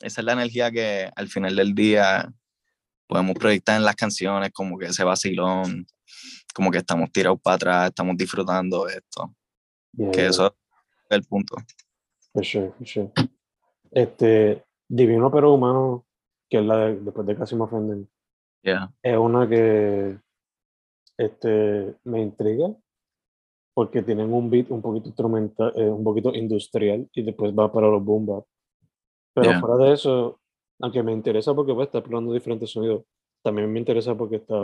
[0.00, 2.32] esa es la energía que al final del día
[3.06, 5.86] podemos proyectar en las canciones, como que ese vacilón,
[6.54, 9.34] como que estamos tirados para atrás, estamos disfrutando de esto.
[9.96, 10.52] Que eso es
[11.10, 11.56] el punto.
[12.32, 13.10] For sure, for sure.
[13.90, 16.06] Este, Divino pero Humano,
[16.48, 18.08] que es la de, después de Casi me ofenden,
[18.62, 20.18] es una que
[21.18, 22.74] este, me intriga
[23.74, 27.88] porque tienen un beat un poquito instrumental, eh, un poquito industrial y después va para
[27.88, 28.44] los boom bap.
[29.34, 30.40] Pero fuera de eso,
[30.80, 33.04] aunque me interesa porque pues, está explorando diferentes sonidos,
[33.42, 34.54] también me interesa porque está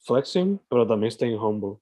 [0.00, 1.78] flexing, pero también está en humble.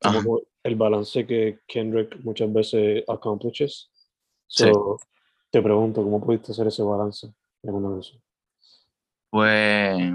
[0.00, 3.90] Como el balance que Kendrick muchas veces accomplishes.
[4.46, 4.98] So,
[5.50, 7.26] Te pregunto, ¿cómo pudiste hacer ese balance
[7.62, 8.00] en una
[9.30, 10.12] Pues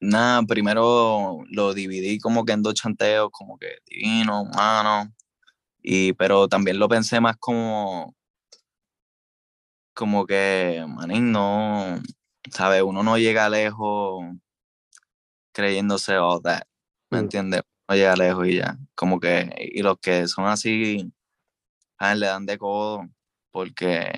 [0.00, 5.12] nada, primero lo dividí como que en dos chanteos, como que divino, humano,
[5.82, 8.14] y pero también lo pensé más como
[9.94, 12.00] como que, manín, no,
[12.52, 12.82] ¿sabes?
[12.82, 14.24] Uno no llega lejos
[15.52, 16.62] creyéndose all that,
[17.10, 17.20] ¿me mm.
[17.22, 17.62] entiendes?
[17.88, 21.10] No llega lejos y ya, como que, y los que son así,
[21.96, 23.08] a le dan de codo,
[23.50, 24.12] porque,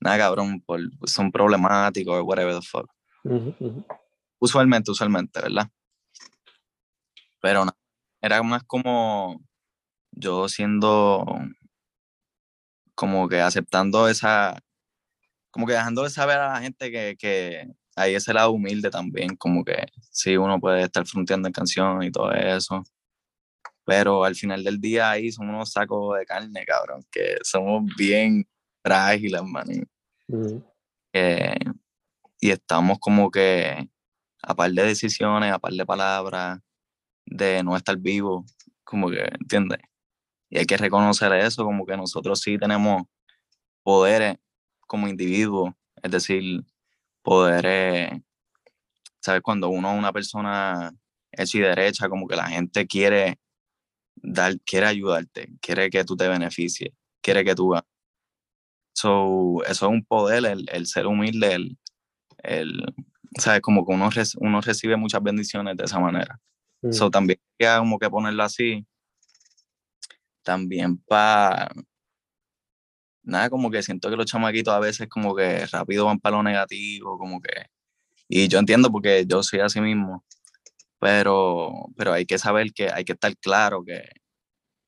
[0.00, 2.90] nada, cabrón, por, son problemáticos o whatever the fuck.
[4.40, 5.70] Usualmente, usualmente, ¿verdad?
[7.40, 7.72] Pero no,
[8.20, 9.40] era más como
[10.10, 11.24] yo siendo
[12.94, 14.60] como que aceptando esa,
[15.52, 19.36] como que dejando de saber a la gente que, que hay ese lado humilde también,
[19.36, 22.82] como que sí, uno puede estar fronteando en canciones y todo eso,
[23.84, 28.46] pero al final del día ahí somos unos sacos de carne, cabrón, que somos bien
[28.82, 29.66] frágiles, man.
[32.40, 33.88] y estamos como que
[34.42, 36.60] a par de decisiones, a par de palabras,
[37.26, 38.44] de no estar vivo,
[38.84, 39.80] como que, ¿entiendes?
[40.50, 43.02] Y hay que reconocer eso, como que nosotros sí tenemos
[43.82, 44.36] poderes
[44.86, 46.64] como individuos, es decir,
[47.28, 48.10] poderes,
[49.20, 49.42] ¿sabes?
[49.42, 50.90] Cuando uno es una persona
[51.30, 53.38] hecha y derecha, como que la gente quiere
[54.16, 57.74] dar, quiere ayudarte, quiere que tú te beneficies, quiere que tú
[58.94, 61.78] So, eso es un poder, el, ser humilde, el,
[62.42, 62.82] el,
[63.38, 63.60] ¿sabes?
[63.60, 64.08] Como que uno,
[64.40, 66.40] uno recibe muchas bendiciones de esa manera.
[66.82, 67.10] eso mm.
[67.10, 67.38] también
[67.78, 68.86] como que ponerlo así.
[70.42, 71.70] También para...
[73.28, 76.42] Nada, como que siento que los chamaquitos a veces como que rápido van para lo
[76.42, 77.66] negativo, como que...
[78.28, 80.24] Y yo entiendo porque yo soy así mismo,
[80.98, 84.02] pero, pero hay que saber que hay que estar claro que,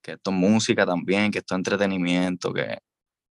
[0.03, 2.79] que esto es música también, que esto es entretenimiento, que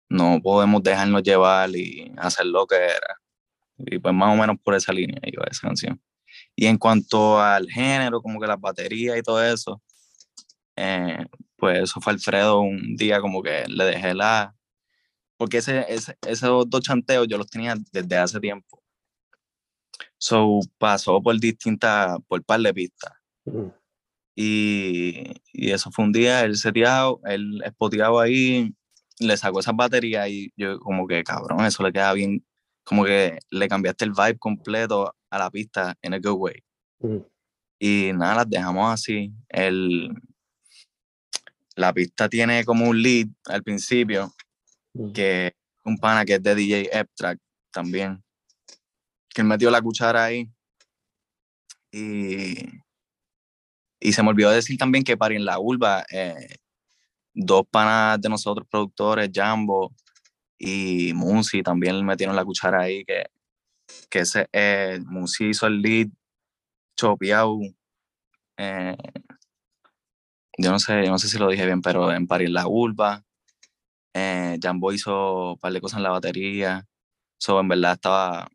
[0.09, 3.21] no podemos dejarnos llevar y hacer lo que era.
[3.79, 6.01] Y pues más o menos por esa línea iba esa canción.
[6.55, 9.83] Y en cuanto al género, como que las baterías y todo eso,
[10.77, 14.55] eh, pues eso fue Alfredo un día como que le dejé la...
[15.43, 18.81] Porque ese, ese, esos dos chanteos yo los tenía desde hace tiempo.
[20.17, 23.13] So pasó por distintas, por par de pistas.
[24.37, 28.73] y, y, eso fue un día, él seteado, él espoteado ahí,
[29.19, 32.47] le sacó esas baterías y yo como que cabrón, eso le queda bien
[32.85, 36.63] como que le cambiaste el vibe completo a la pista en a good way.
[37.81, 39.33] Y nada, las dejamos así.
[39.49, 40.09] El,
[41.75, 44.33] la pista tiene como un lead al principio,
[45.15, 48.23] que un pana que es de DJ Abstract también,
[49.31, 50.51] que él metió la cuchara ahí.
[51.91, 52.57] Y,
[54.01, 56.57] y se me olvidó decir también que para en la urba, eh,
[57.35, 59.95] dos panas de nosotros, productores, Jambo
[60.59, 63.27] y Musi también metieron la cuchara ahí, que,
[64.11, 66.09] que ese, eh, Musi hizo el lead
[66.97, 67.59] chopeado
[68.57, 68.97] eh,
[70.59, 73.25] yo no sé, yo no sé si lo dije bien, pero en París La Urba,
[74.15, 76.87] eh, Jambo hizo un par de cosas en la batería,
[77.39, 78.49] so, en verdad estaba,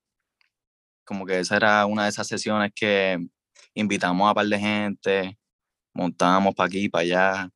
[1.06, 3.17] como que esa era una de esas sesiones que
[3.74, 5.38] invitamos a par de gente,
[5.93, 7.50] montábamos para aquí y para allá,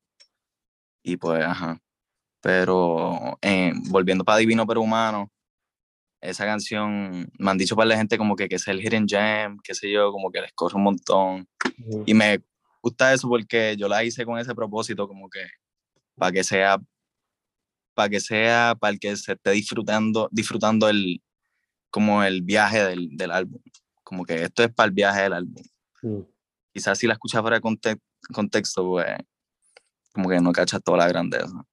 [1.02, 1.80] y pues, ajá.
[2.40, 5.30] Pero eh, volviendo para Divino Pero Humano,
[6.20, 9.58] esa canción, me han dicho para la gente como que, que es el hidden jam,
[9.62, 11.48] qué sé yo, como que les corre un montón.
[12.06, 12.40] Y me
[12.80, 15.40] gusta eso porque yo la hice con ese propósito, como que
[16.16, 16.78] para que sea,
[17.94, 21.22] para que sea, para el que se esté disfrutando, disfrutando el,
[21.90, 23.60] como el viaje del, del álbum.
[24.02, 25.62] Como que esto es para el viaje del álbum.
[26.72, 27.98] Quizás si la escuchas fuera de
[28.32, 29.06] contexto, pues
[30.12, 31.64] como que no cachas toda la grandeza.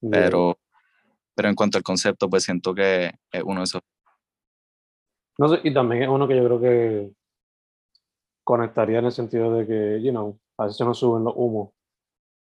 [0.00, 0.58] Pero
[1.34, 3.82] pero en cuanto al concepto, pues siento que es uno de esos.
[5.38, 7.12] No sé, y también es uno que yo creo que
[8.44, 11.70] conectaría en el sentido de que, you know, a veces se nos suben los humos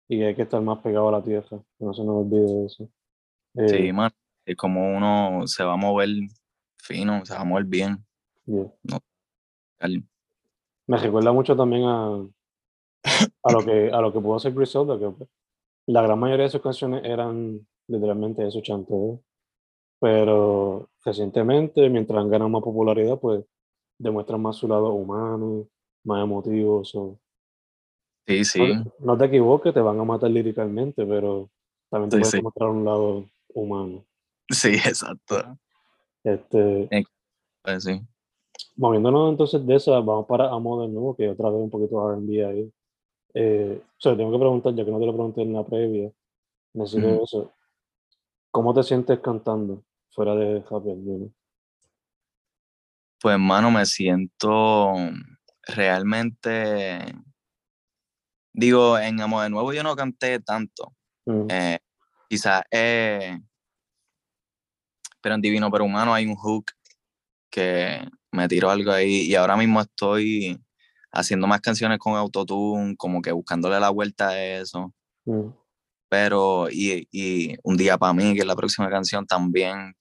[0.07, 2.89] y hay que estar más pegado a la tierra, que no se nos olvide eso.
[3.55, 4.11] Sí, eh, man,
[4.45, 6.09] es como uno se va a mover
[6.77, 8.05] fino, se va a mover bien.
[8.47, 8.99] No,
[10.87, 12.25] Me recuerda mucho también a,
[13.43, 15.27] a lo que a lo que pudo hacer Griselda, que
[15.87, 19.21] la gran mayoría de sus canciones eran literalmente eso chanteo.
[19.99, 23.43] Pero recientemente, mientras han ganado más popularidad, pues
[23.97, 25.67] demuestran más su lado humano,
[26.05, 26.83] más emotivo.
[26.85, 28.61] Sí, sí.
[28.99, 31.49] No, te equivoques, te van a matar líricamente, pero
[31.89, 34.05] también te sí, puedes mostrar un lado humano.
[34.49, 35.57] Sí, exacto.
[36.23, 36.89] Este,
[37.63, 38.01] pues sí.
[38.75, 42.45] Moviéndonos entonces de esa, vamos para Amo de nuevo, que otra vez un poquito RB
[42.45, 42.71] ahí.
[43.33, 46.11] Eh, o sea, tengo que preguntar, ya que no te lo pregunté en la previa,
[46.73, 47.53] necesito eso.
[48.51, 51.33] ¿Cómo te sientes cantando fuera de Happy Ending?
[53.21, 54.93] Pues, hermano, me siento
[55.67, 56.99] realmente.
[58.53, 60.93] Digo, en Amor de Nuevo yo no canté tanto.
[61.25, 61.47] Mm.
[61.49, 61.79] Eh,
[62.29, 63.39] quizás, eh,
[65.21, 66.71] pero en Divino Pero Humano hay un hook
[67.49, 70.57] que me tiró algo ahí y ahora mismo estoy
[71.11, 74.93] haciendo más canciones con autotune, como que buscándole la vuelta a eso.
[75.25, 75.49] Mm
[76.09, 79.93] pero y, y un día para mí, que es la próxima canción también.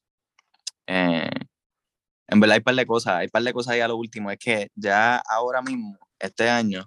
[0.87, 1.31] Eh,
[2.29, 3.97] en verdad hay un par de cosas, hay un par de cosas ahí a lo
[3.97, 6.87] último, es que ya ahora mismo, este año,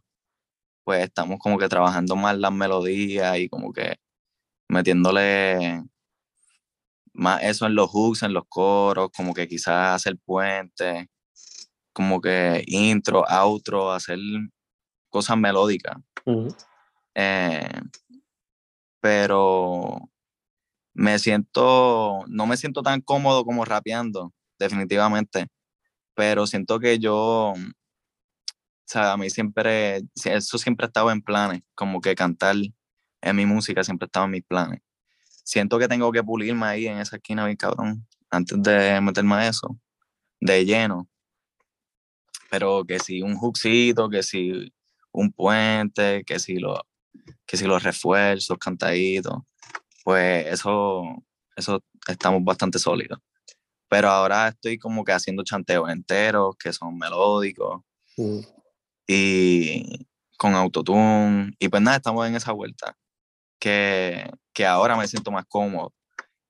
[0.83, 3.97] pues estamos como que trabajando más las melodías y como que
[4.71, 5.83] metiéndole
[7.13, 11.09] más eso en los hooks, en los coros, como que quizás hacer puente,
[11.91, 14.17] como que intro, outro, hacer
[15.09, 15.97] cosas melódicas.
[19.01, 20.09] Pero
[20.93, 25.47] me siento, no me siento tan cómodo como rapeando, definitivamente,
[26.15, 27.55] pero siento que yo, o
[28.85, 32.55] sea, a mí siempre, eso siempre ha estado en planes, como que cantar
[33.21, 34.81] en mi música siempre ha estado en mis planes.
[35.43, 39.47] Siento que tengo que pulirme ahí en esa esquina, bien cabrón, antes de meterme a
[39.47, 39.77] eso,
[40.39, 41.07] de lleno.
[42.49, 44.73] Pero que si un hookcito, que si
[45.11, 46.81] un puente, que si lo,
[47.45, 49.39] que si los refuerzos, cantaditos,
[50.03, 51.03] pues eso,
[51.55, 53.19] eso estamos bastante sólidos.
[53.89, 57.81] Pero ahora estoy como que haciendo chanteos enteros que son melódicos
[58.17, 58.39] mm.
[59.07, 60.07] y
[60.37, 61.53] con autotune.
[61.59, 62.97] Y pues nada, estamos en esa vuelta
[63.61, 65.93] que, que ahora me siento más cómodo.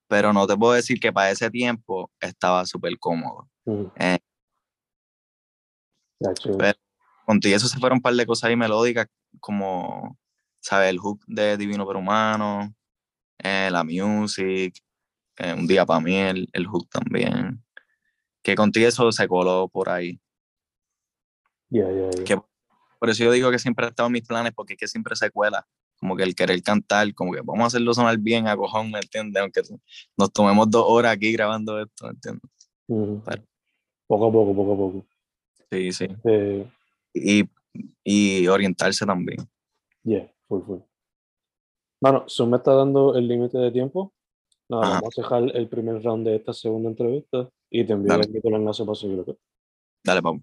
[0.08, 3.50] Pero no te puedo decir que para ese tiempo estaba súper cómodo.
[3.66, 3.86] Mm.
[3.98, 4.20] Eh,
[6.58, 6.80] pero,
[7.26, 9.08] contigo eso se fueron un par de cosas ahí melódicas
[9.40, 10.18] como
[10.62, 10.90] ¿sabes?
[10.90, 12.74] El hook de Divino Pero Humano,
[13.40, 14.76] eh, la music,
[15.38, 17.64] eh, un día para mí el, el, hook también.
[18.44, 20.20] Que contigo eso se coló por ahí.
[21.70, 22.44] Ya, ya,
[23.00, 25.16] Por eso yo digo que siempre ha estado en mis planes, porque es que siempre
[25.16, 25.66] se cuela.
[26.02, 29.00] Como que el querer cantar, como que vamos a hacerlo sonar bien a cojón, ¿me
[29.00, 29.42] entiendes?
[29.42, 29.62] Aunque
[30.18, 32.52] nos tomemos dos horas aquí grabando esto, ¿me entiendes?
[34.08, 35.06] poco a poco, poco a poco.
[35.72, 36.08] Sí, sí.
[36.26, 36.68] Eh,
[37.14, 37.44] y,
[38.04, 39.38] y orientarse también.
[40.04, 40.30] Yeah.
[42.02, 44.14] Bueno, Zoom me está dando el límite de tiempo.
[44.68, 48.56] Nada, vamos a dejar el primer round de esta segunda entrevista y te envío el
[48.56, 49.38] enlace para seguirlo.
[50.04, 50.42] Dale, vamos.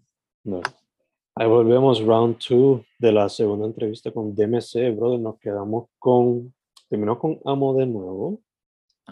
[1.41, 5.20] Ahí volvemos, round 2 de la segunda entrevista con DMC, brother.
[5.20, 6.53] Nos quedamos con.
[6.89, 8.41] Terminó con Amo de nuevo.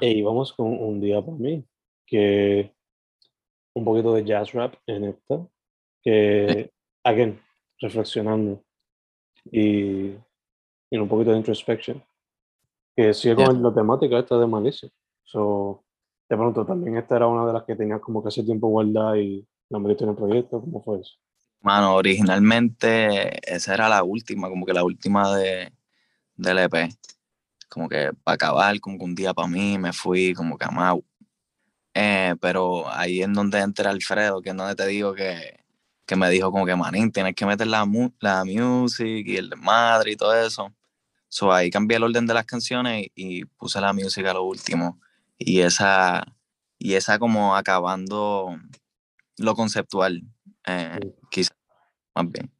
[0.00, 1.64] E íbamos con Un Día para mí,
[2.04, 2.74] que
[3.74, 5.46] un poquito de jazz rap en esta,
[6.02, 6.70] que,
[7.04, 7.40] again,
[7.80, 8.62] reflexionando.
[9.52, 10.16] Y
[10.90, 12.02] y un poquito de introspection,
[12.94, 14.88] que sigue con la temática esta de malicia.
[15.24, 15.84] So,
[16.28, 19.18] de pronto también esta era una de las que tenía como que hace tiempo guardada
[19.18, 21.16] y la metiste en el proyecto, ¿cómo fue eso?
[21.66, 25.72] Mano, originalmente esa era la última, como que la última de,
[26.36, 26.96] del EP.
[27.68, 31.02] Como que para acabar, como que un día para mí me fui como que amado.
[31.92, 35.58] Eh, pero ahí es donde entra Alfredo, que es donde te digo que,
[36.06, 37.84] que me dijo como que, manín, tienes que meter la,
[38.20, 40.72] la music y el madre y todo eso.
[41.28, 45.00] So ahí cambié el orden de las canciones y, puse la música a lo último.
[45.36, 46.24] Y esa,
[46.78, 48.56] y esa como acabando
[49.38, 50.22] lo conceptual,
[50.66, 50.98] eh,
[51.30, 51.56] quizás,
[52.14, 52.50] más bien.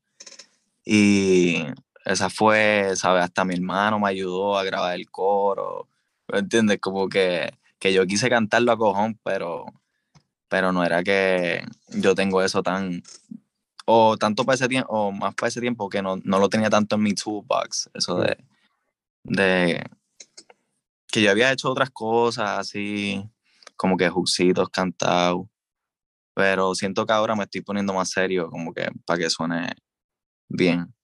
[0.85, 1.65] Y
[2.05, 3.25] esa fue, ¿sabes?
[3.25, 5.89] Hasta mi hermano me ayudó a grabar el coro,
[6.29, 6.79] ¿me entiendes?
[6.81, 9.67] Como que, que yo quise cantarlo a cojón, pero,
[10.49, 13.03] pero no era que yo tengo eso tan,
[13.87, 16.71] o tanto para ese tiempo, o más para ese tiempo que no, no lo tenía
[16.71, 18.37] tanto en mi toolbox, eso de,
[19.25, 19.85] de
[21.09, 23.29] que yo había hecho otras cosas así,
[23.77, 25.47] como que juxitos cantados,
[26.37, 29.73] pero siento que ahora me estoy poniendo más serio, como que para que suene
[30.49, 30.95] bien.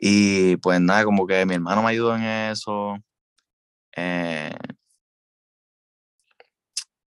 [0.00, 2.96] Y pues nada, como que mi hermano me ayudó en eso.
[3.96, 4.50] Eh,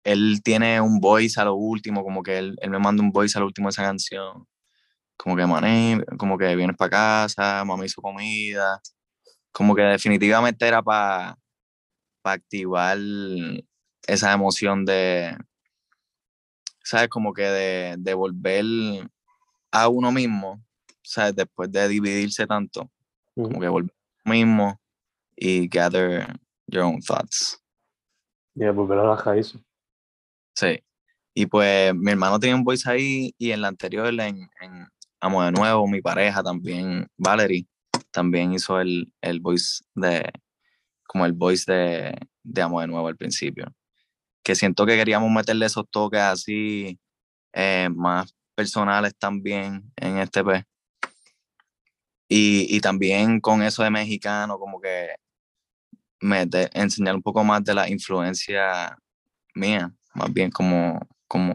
[0.04, 3.36] él tiene un voice a lo último, como que él, él me manda un voice
[3.36, 4.46] a lo último de esa canción.
[5.16, 8.80] Como que, mané, como que vienes para casa, mami hizo comida.
[9.52, 11.36] Como que definitivamente era para
[12.24, 12.98] activar
[14.06, 15.36] esa emoción de,
[16.90, 17.08] ¿sabes?
[17.08, 18.64] Como que de, de volver
[19.70, 20.60] a uno mismo,
[21.02, 21.36] ¿sabes?
[21.36, 22.90] Después de dividirse tanto,
[23.34, 24.80] como que volver a uno mismo
[25.36, 26.26] y gather
[26.66, 27.62] your own thoughts.
[28.56, 29.56] Y volver a la raíz.
[30.56, 30.82] Sí.
[31.32, 34.88] Y pues mi hermano tenía un voice ahí y en la anterior, en, en
[35.20, 37.68] Amo de Nuevo, mi pareja también, Valerie,
[38.10, 40.28] también hizo el, el voice de,
[41.06, 43.72] como el voice de, de Amo de Nuevo al principio
[44.42, 46.98] que siento que queríamos meterle esos toques así
[47.52, 50.64] eh, más personales también en este P.
[52.28, 55.08] Y, y, también con eso de mexicano, como que
[56.20, 58.96] me enseñar un poco más de la influencia
[59.54, 61.54] mía, más bien como, como,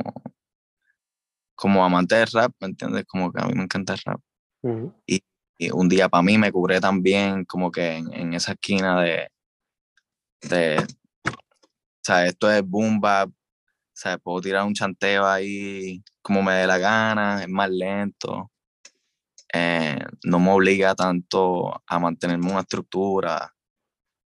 [1.56, 3.06] como amante de rap, ¿me entiendes?
[3.06, 4.22] Como que a mí me encanta el rap.
[5.08, 5.24] y,
[5.58, 9.30] y, un día para mí me cubré también como que en, en esa esquina de,
[10.42, 10.86] de,
[12.06, 13.34] sea, esto es boom bap, o
[13.94, 18.52] sea, puedo tirar un chanteo ahí como me dé la gana, es más lento,
[19.54, 23.54] eh, no me obliga tanto a mantenerme una estructura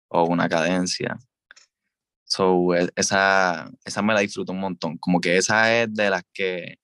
[0.09, 1.17] o una cadencia.
[2.25, 6.23] So, e, esa, esa me la disfruto un montón, como que esa es de las
[6.33, 6.77] que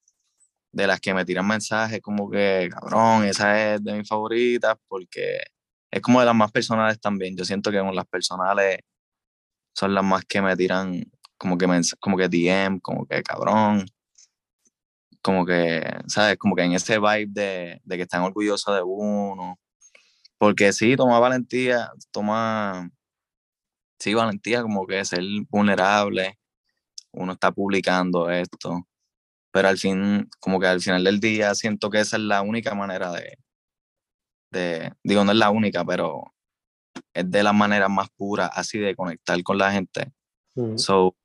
[0.73, 5.39] de las que me tiran mensajes como que, cabrón, esa es de mis favoritas porque
[5.91, 7.37] es como de las más personales también.
[7.37, 8.79] Yo siento que con las personales
[9.73, 11.03] son las más que me tiran
[11.37, 13.85] como que, me, como que DM, como que cabrón,
[15.21, 16.37] como que, ¿sabes?
[16.37, 19.59] Como que en ese vibe de, de que están orgullosos de uno.
[20.37, 22.89] Porque sí, toma valentía, toma,
[23.99, 26.39] sí, valentía como que ser vulnerable,
[27.13, 28.87] uno está publicando esto,
[29.51, 32.75] pero al fin, como que al final del día siento que esa es la única
[32.75, 33.37] manera de,
[34.51, 36.32] de digo, no es la única, pero
[37.13, 40.11] es de las maneras más puras así de conectar con la gente.
[40.75, 41.15] So,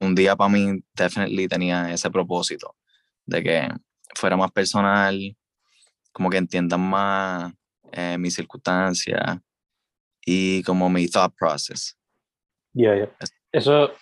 [0.00, 2.76] un día para mí definitely tenía ese propósito
[3.24, 3.68] de que
[4.14, 5.36] fuera más personal,
[6.12, 7.52] como que entiendan más
[7.92, 9.38] eh, mis circunstancias
[10.24, 11.96] y como mi thought process.
[12.72, 13.08] Yeah,
[13.52, 13.92] Eso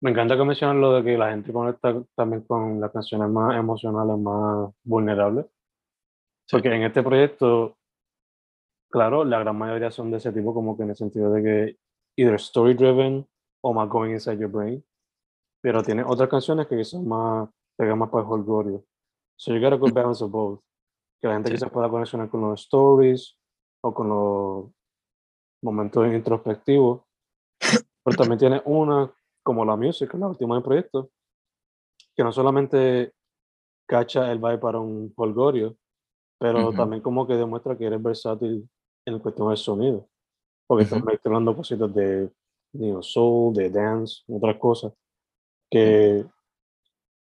[0.00, 3.56] me encanta que mencionas lo de que la gente conecta también con las canciones más
[3.56, 5.46] emocionales, más vulnerables.
[6.50, 7.78] Porque en este proyecto
[8.92, 11.78] Claro, la gran mayoría son de ese tipo, como que en el sentido de que
[12.16, 13.26] either story driven
[13.62, 14.84] o más going inside your brain.
[15.62, 18.84] Pero tiene otras canciones que son más, pegan más para el holgorio.
[19.36, 20.60] So you got a good balance of both.
[21.22, 23.38] Que la gente que quizás pueda conexionar con los stories
[23.82, 24.70] o con los
[25.62, 27.00] momentos introspectivos.
[28.04, 29.10] Pero también tiene una,
[29.42, 31.10] como la música, la última del proyecto,
[32.14, 33.14] que no solamente
[33.88, 35.78] cacha el vibe para un holgorio,
[36.38, 38.68] pero también como que demuestra que eres versátil
[39.04, 40.08] en cuestión del sonido.
[40.66, 42.30] Porque están mezclando cositas de
[42.72, 44.92] neo soul, de dance, otras cosas.
[45.70, 46.24] Que,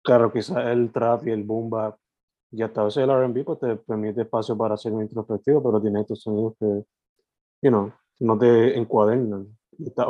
[0.03, 1.97] claro, quizás el trap y el boom bap
[2.51, 5.81] y hasta a veces el RB pues te permite espacio para hacer un introspectivo, pero
[5.81, 6.65] tiene estos sonidos que,
[7.61, 9.55] you know, no te encuadernan.
[9.77, 10.05] Está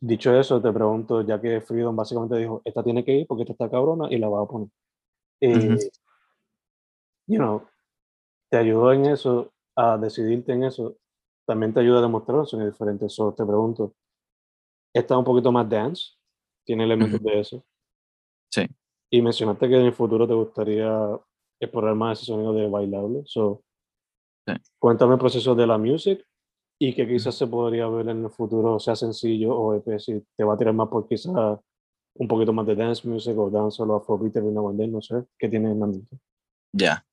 [0.00, 3.52] dicho eso, te pregunto, ya que Freedom básicamente dijo, esta tiene que ir porque esta
[3.52, 4.68] está cabrona y la va a poner.
[5.40, 5.78] Eh,
[7.26, 7.62] you know,
[8.50, 10.96] te ayudó en eso, a decidirte en eso,
[11.46, 13.12] también te ayuda a demostrar son diferentes.
[13.14, 13.94] So, te pregunto,
[14.94, 16.12] ¿está un poquito más dance?
[16.64, 17.64] ¿Tiene elementos de eso?
[18.52, 18.66] Sí.
[19.10, 20.90] Y mencionaste que en el futuro te gustaría
[21.60, 23.22] explorar más ese sonido de bailable.
[23.26, 23.62] So,
[24.46, 24.54] Sí.
[24.78, 26.24] Cuéntame el proceso de la music
[26.78, 30.44] y que quizás se podría ver en el futuro, sea sencillo o EP, si te
[30.44, 31.34] va a tirar más por quizás
[32.14, 35.80] un poquito más de dance music o dance o afrobeat no sé, ¿qué tienes en
[35.80, 36.16] la mente?
[36.72, 37.05] Ya.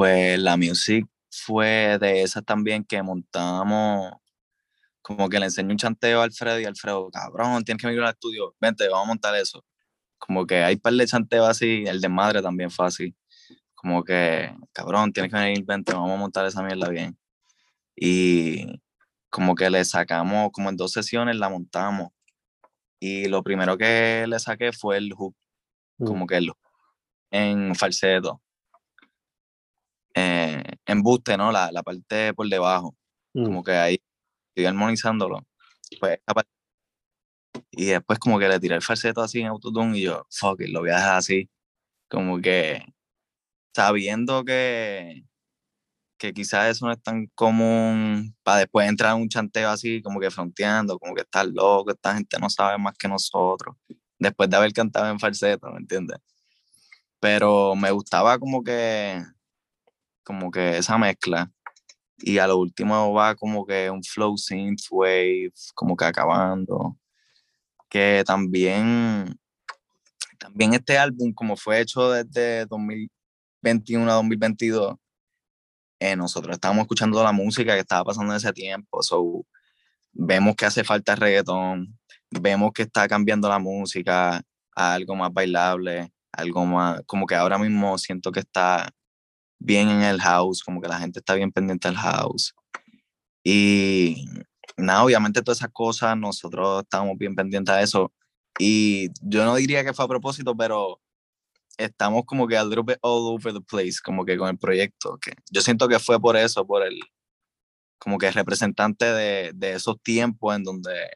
[0.00, 4.14] Pues la music fue de esas también que montamos,
[5.02, 8.12] como que le enseñé un chanteo a Alfredo y Alfredo, cabrón, tienes que venir al
[8.14, 9.62] estudio, vente, vamos a montar eso.
[10.16, 13.14] Como que hay par de chanteo así, el de madre también fue así.
[13.74, 17.18] Como que, cabrón, tienes que venir, vente, vamos a montar esa mierda bien.
[17.94, 18.80] Y
[19.28, 22.08] como que le sacamos, como en dos sesiones la montamos.
[23.00, 25.36] Y lo primero que le saqué fue el hook,
[26.00, 26.52] Mm, como que el
[27.30, 28.40] en falseto.
[30.14, 31.52] Eh, embuste, ¿no?
[31.52, 32.96] La, la parte por debajo,
[33.34, 33.98] mm, como que ahí
[34.50, 35.46] estoy armonizándolo.
[36.00, 36.50] Pues, parte-
[37.72, 40.68] y después como que le tiré el falseto así en autotune y yo, fuck it,
[40.68, 41.48] lo voy a dejar así.
[42.08, 42.82] Como que
[43.74, 45.24] sabiendo que,
[46.18, 50.20] que quizás eso no es tan común para después entrar en un chanteo así, como
[50.20, 53.76] que fronteando, como que está loco, esta gente no sabe más que nosotros,
[54.18, 56.18] después de haber cantado en falseto, ¿me entiendes?
[57.20, 59.22] Pero me gustaba como que,
[60.24, 61.50] como que esa mezcla.
[62.18, 66.96] Y a lo último va como que un flow synth wave, como que acabando.
[67.88, 69.38] Que también,
[70.38, 74.96] también este álbum, como fue hecho desde 2021 a 2022,
[76.00, 79.00] eh, nosotros estábamos escuchando la música que estaba pasando en ese tiempo.
[80.12, 81.98] Vemos que hace falta reggaetón,
[82.30, 84.42] vemos que está cambiando la música
[84.74, 88.90] a algo más bailable, algo más, como que ahora mismo siento que está
[89.60, 92.54] bien en el house, como que la gente está bien pendiente del house.
[93.44, 94.26] Y
[94.76, 98.12] nada, obviamente todas esas cosas, nosotros estamos bien pendientes de eso.
[98.58, 101.00] Y yo no diría que fue a propósito, pero
[101.78, 105.18] estamos como que a little bit all over the place, como que con el proyecto.
[105.18, 106.98] Que yo siento que fue por eso, por el,
[107.98, 111.10] como que representante de, de esos tiempos en donde,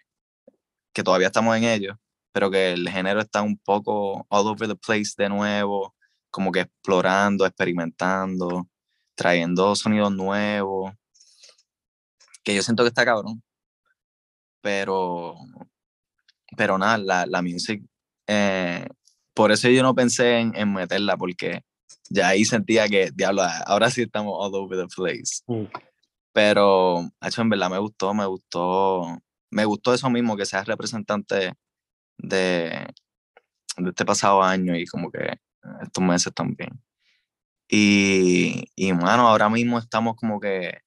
[0.95, 1.97] que todavía estamos en ellos,
[2.33, 5.95] pero que el género está un poco all over the place de nuevo,
[6.35, 8.69] como que explorando, experimentando,
[9.15, 10.93] trayendo sonidos nuevos,
[12.43, 13.41] que yo siento que está cabrón.
[14.61, 15.37] Pero,
[16.57, 17.85] pero nada, la, la music,
[18.27, 18.85] eh,
[19.33, 21.63] por eso yo no pensé en, en meterla, porque
[22.11, 25.41] ya ahí sentía que, diablo, ahora sí estamos all over the place.
[25.47, 25.67] mm,
[26.33, 29.21] Pero, hecho, en verdad me gustó, me gustó,
[29.51, 31.55] me gustó eso mismo, que seas representante
[32.19, 32.89] de,
[33.77, 35.39] de este pasado año y como que
[35.83, 36.71] estos meses también.
[37.69, 40.79] Y, y, mano, ahora mismo estamos como que,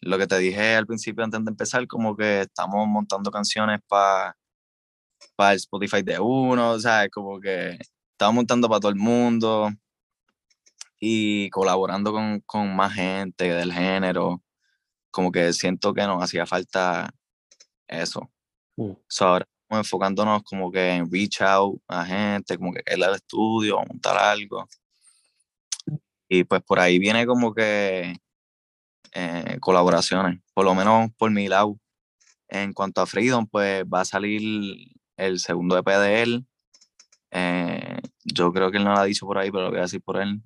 [0.00, 4.36] lo que te dije al principio antes de empezar, como que estamos montando canciones para
[5.36, 7.78] para el Spotify de uno, o sea, como que
[8.12, 9.70] estamos montando para todo el mundo
[11.00, 14.42] y colaborando con, con más gente del género,
[15.10, 17.12] como que siento que nos hacía falta
[17.88, 18.30] eso.
[18.76, 19.46] mm, So, ahora
[19.78, 24.68] enfocándonos como que en reach out a gente, como que ir al estudio, montar algo.
[26.28, 28.16] Y pues por ahí viene como que
[29.12, 31.78] eh, colaboraciones, por lo menos por mi lado.
[32.48, 36.46] En cuanto a Freedom, pues va a salir el segundo EP de él.
[37.30, 39.82] Eh, yo creo que él no lo ha dicho por ahí, pero lo voy a
[39.82, 40.42] decir por él.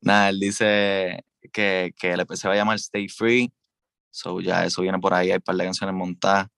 [0.00, 3.52] Nada, él dice que, que el EP se va a llamar Stay Free.
[4.10, 6.48] So ya eso viene por ahí, hay un par de canciones montadas.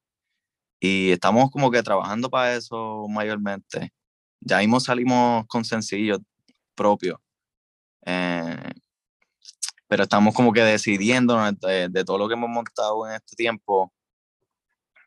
[0.81, 3.93] Y estamos como que trabajando para eso mayormente.
[4.41, 6.21] Ya mismo salimos con sencillos
[6.75, 7.19] propios.
[8.05, 8.71] Eh,
[9.89, 13.93] pero estamos como que decidiendo de, de, todo lo que hemos montado en este tiempo,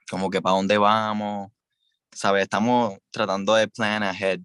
[0.09, 1.51] como que para dónde vamos,
[2.11, 2.43] ¿sabes?
[2.43, 4.39] Estamos tratando de plan ahead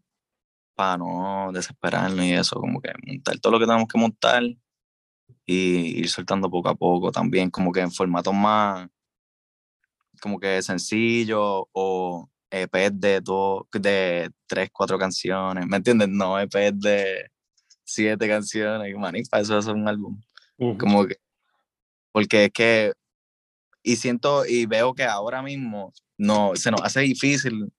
[0.74, 4.42] para no desesperarnos y eso, como que montar todo lo que tenemos que montar
[5.46, 8.88] y ir soltando poco a poco también, como que en formatos más,
[10.24, 16.08] como que sencillo o EPs de, dos, de tres, cuatro canciones, ¿me entiendes?
[16.08, 17.30] No EPs de
[17.84, 20.18] siete canciones, man, y para eso es un álbum.
[20.56, 20.76] mm -hmm.
[20.78, 21.16] Como que,
[22.10, 22.92] porque es que,
[23.82, 27.70] y siento y veo que ahora mismo no, se nos hace difícil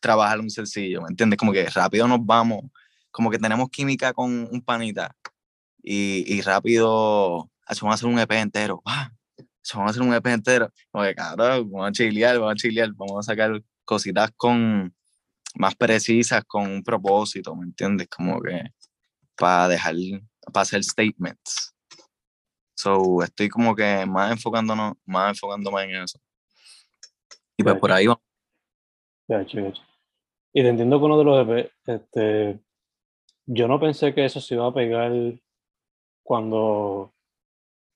[0.00, 1.38] trabajar un sencillo, ¿me entiendes?
[1.38, 2.62] Como que rápido nos vamos,
[3.10, 5.14] como que tenemos química con un panita
[5.82, 9.10] y, y rápido, vamos a hacer un EP entero, ¡Ah!
[9.74, 12.90] Vamos a hacer un EP entero, como que cabrón, vamos a chilear, vamos a chilear,
[12.94, 14.94] vamos a sacar cositas con
[15.54, 18.08] más precisas, con un propósito, ¿me entiendes?
[18.08, 18.62] Como que
[19.36, 19.94] para dejar,
[20.52, 21.74] para hacer statements.
[22.76, 26.18] So, estoy como que más enfocándonos, más enfocándome en eso.
[27.56, 28.22] Y pues por ahí vamos.
[30.52, 32.60] Y te entiendo con uno de los EP, este,
[33.46, 35.12] yo no pensé que eso se iba a pegar
[36.22, 37.12] cuando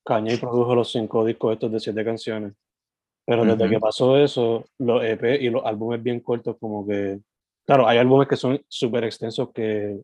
[0.05, 2.53] Kanye produjo los cinco discos estos de siete canciones.
[3.27, 3.85] Pero desde que Ujú.
[3.85, 7.21] pasó eso, los EP y los álbumes bien cortos, como que.
[7.65, 9.99] Claro, hay álbumes que son súper extensos que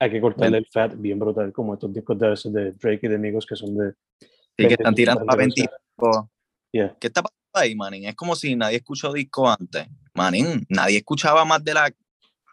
[0.00, 3.18] hay que cortarle el fat bien brutal, como estos discos de, de Drake y de
[3.18, 3.92] Migos que son de.
[4.20, 5.60] Sí, que están 25, tirando a 30 20.
[5.96, 6.28] canciones.
[6.72, 6.96] Yeah.
[6.98, 8.06] ¿Qué está pasando ahí, manín?
[8.06, 9.86] Es como si nadie escuchó disco antes.
[10.14, 11.94] Manín, nadie escuchaba más de la...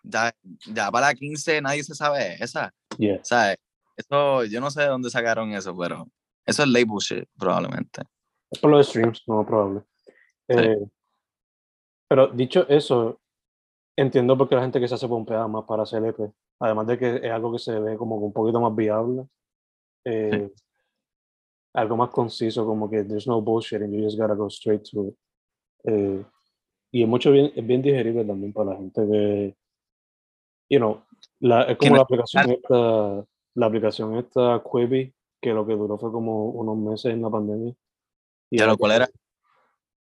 [0.03, 0.33] Ya,
[0.67, 2.73] ya para la 15 nadie se sabe esa.
[2.97, 3.19] Yeah.
[3.23, 3.57] ¿Sabes?
[3.97, 6.07] Eso, yo no sé de dónde sacaron eso, pero
[6.49, 8.03] eso es label shit, probablemente.
[8.51, 9.83] Es por los streams, no probable.
[10.47, 10.83] Eh,
[12.07, 13.19] pero dicho eso,
[13.95, 16.31] entiendo por qué la gente que se hace pompea más para hacer EP.
[16.59, 19.27] Además de que es algo que se ve como un poquito más viable.
[20.05, 20.51] eh,
[21.75, 25.09] Algo más conciso, como que there's no bullshit and you just gotta go straight to
[25.09, 25.15] it.
[25.85, 26.25] Eh,
[26.91, 29.55] y es mucho bien, es bien digerible también para la gente que,
[30.69, 31.03] you know,
[31.39, 33.25] la, es como la aplicación esta,
[33.55, 37.73] la aplicación esta Quibi, que lo que duró fue como unos meses en la pandemia.
[38.49, 39.09] Y Ya lo cual era.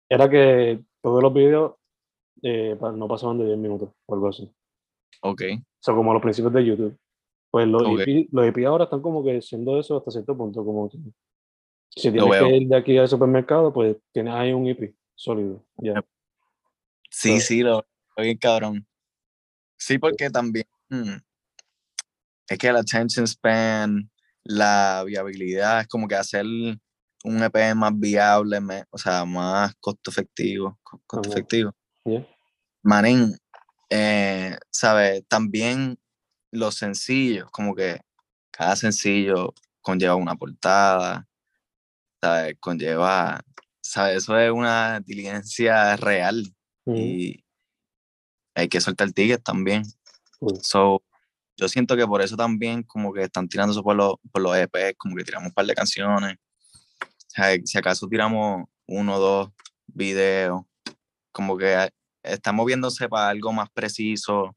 [0.08, 1.74] Era que todos los videos
[2.42, 4.50] eh, no pasaban de 10 minutos o algo así.
[5.22, 5.42] Ok.
[5.52, 6.98] O sea, como a los principios de YouTube.
[7.50, 8.00] Pues los, Ok.
[8.06, 10.64] EP, los EP ahora están como que siendo eso hasta cierto punto.
[10.64, 10.98] Como que
[11.90, 15.64] si tienes que ir de aquí al supermercado, pues tienes ahí un EP sólido.
[15.76, 16.02] Ya.
[17.10, 17.84] Sí, So- sí, lo
[18.16, 18.84] lo bien cabrón.
[19.78, 21.16] Sí, porque también mm,
[22.48, 24.10] es que el attention span,
[24.48, 30.10] la viabilidad, es como que hacer un EP más viable, me- o sea, más costo
[30.10, 31.74] efectivo, co- costo efectivo.
[32.06, 32.26] Ya.
[32.82, 33.36] Manín,
[33.90, 35.22] eh, ¿sabes?
[35.28, 35.98] También
[36.50, 38.00] los sencillos, como que
[38.50, 41.28] cada sencillo conlleva una portada,
[42.22, 42.56] ¿sabes?
[42.58, 43.40] Conlleva,
[43.82, 44.22] ¿sabes?
[44.24, 46.42] Eso es una diligencia real
[46.96, 47.44] y
[48.54, 49.82] hay que soltar tickets también.
[50.62, 51.02] So,
[51.58, 54.56] yo siento que por eso también como que están tirando eso por los, por los
[54.56, 56.36] EP, como que tiramos un par de canciones.
[57.64, 59.50] Si acaso tiramos uno o dos
[59.86, 60.62] videos,
[61.32, 61.90] como que
[62.22, 64.56] estamos moviéndose para algo más preciso,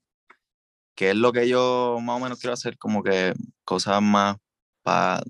[0.95, 3.34] que es lo que yo más o menos quiero hacer, como que
[3.66, 4.38] cosas más
[4.84, 5.24] para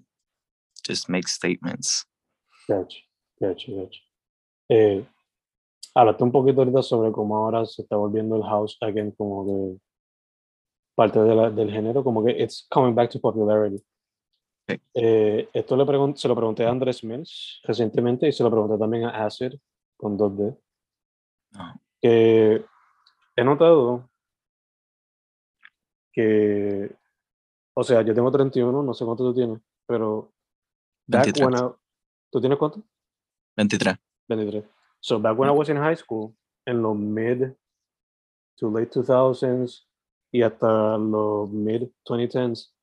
[0.85, 2.05] just make statements.
[2.67, 2.97] Gotcha,
[3.39, 3.99] gotcha, gotcha.
[4.67, 5.05] Eh,
[5.95, 9.81] hablaste un poquito ahorita sobre cómo ahora se está volviendo el house again como que
[11.01, 13.77] parte de la- del género, como que it's coming back to popularity.
[14.67, 14.75] Sí.
[14.93, 15.83] Eh, esto le
[16.15, 19.53] se lo pregunté a Andrés Mills recientemente y se lo pregunté también a Acid
[19.97, 20.55] con 2D,
[21.53, 21.81] No.
[22.01, 22.63] que
[23.35, 24.07] he notado
[26.13, 26.95] que,
[27.75, 30.31] o sea, yo tengo 31, no sé cuánto tú tienes, pero
[31.07, 31.45] back 23.
[31.47, 31.75] when I-
[32.31, 32.81] ¿tú tienes cuánto?
[33.57, 33.95] 23.
[34.27, 34.63] 23.
[34.99, 36.35] So back when I was in high school,
[36.65, 37.53] en los mid
[38.57, 39.87] to late 2000s
[40.31, 42.73] y hasta los mid 2010s,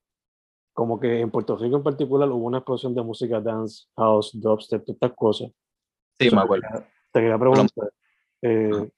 [0.73, 4.85] como que en Puerto Rico en particular hubo una explosión de música dance, house, dubstep,
[4.85, 5.51] todas estas cosas.
[6.19, 6.69] Sí, So, me te acuerdo.
[7.11, 7.93] Te quería preguntar,
[8.43, 8.91] eh,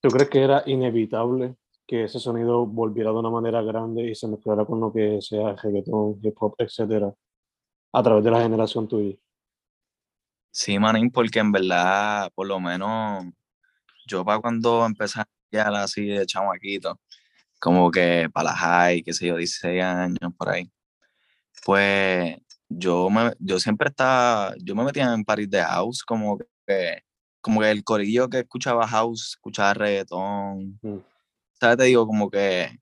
[0.00, 4.26] ¿tú crees que era inevitable que ese sonido volviera de una manera grande y se
[4.26, 7.14] mezclara con lo que sea reggaetón, hip hop, etcétera,
[7.92, 9.16] a través de la generación tuya?
[10.50, 13.26] Sí, manín, porque en verdad, por lo menos,
[14.06, 17.00] yo para cuando empecé a así de chamaquito,
[17.58, 20.70] como que para la high, qué sé yo, 16 años por ahí,
[21.64, 22.36] pues
[22.68, 27.02] yo me, yo siempre estaba, yo me metía en parties de house, como que,
[27.40, 30.98] como que el corillo que escuchaba house, escuchaba reggaetón, Mm.
[31.60, 31.76] ¿sabes?
[31.78, 32.78] Te digo, como que,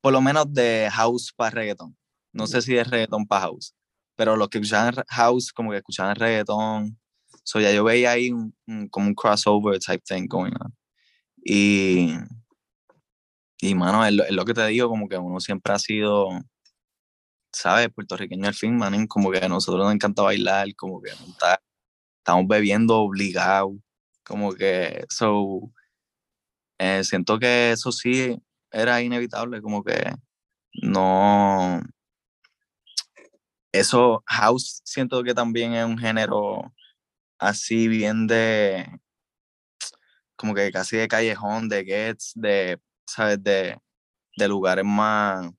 [0.00, 1.96] por lo menos de house para reggaetón,
[2.32, 3.74] no sé si de reggaetón para house,
[4.14, 6.98] pero los que escuchaban house, como que escuchaban reggaetón,
[7.42, 10.74] so ya yo veía ahí un- un- como un crossover type thing going on.
[11.44, 12.14] Y,
[13.60, 16.28] y mano, es lo, que te digo, como que uno siempre ha sido,
[17.52, 17.88] ¿sabes?
[17.94, 21.60] Puertorriqueño al fin, man, como que a nosotros nos encanta bailar, como que montar,
[22.18, 23.76] estamos bebiendo obligado,
[24.24, 25.72] como que, so,
[26.78, 28.38] eh, siento que eso sí
[28.70, 30.12] era inevitable, como que
[30.82, 31.80] no,
[33.72, 36.72] eso, house, siento que también es un género
[37.38, 38.86] así bien de,
[40.38, 43.42] como que casi de callejón, de gets, de, ¿sabes?
[43.42, 43.76] De,
[44.36, 45.50] de lugares más,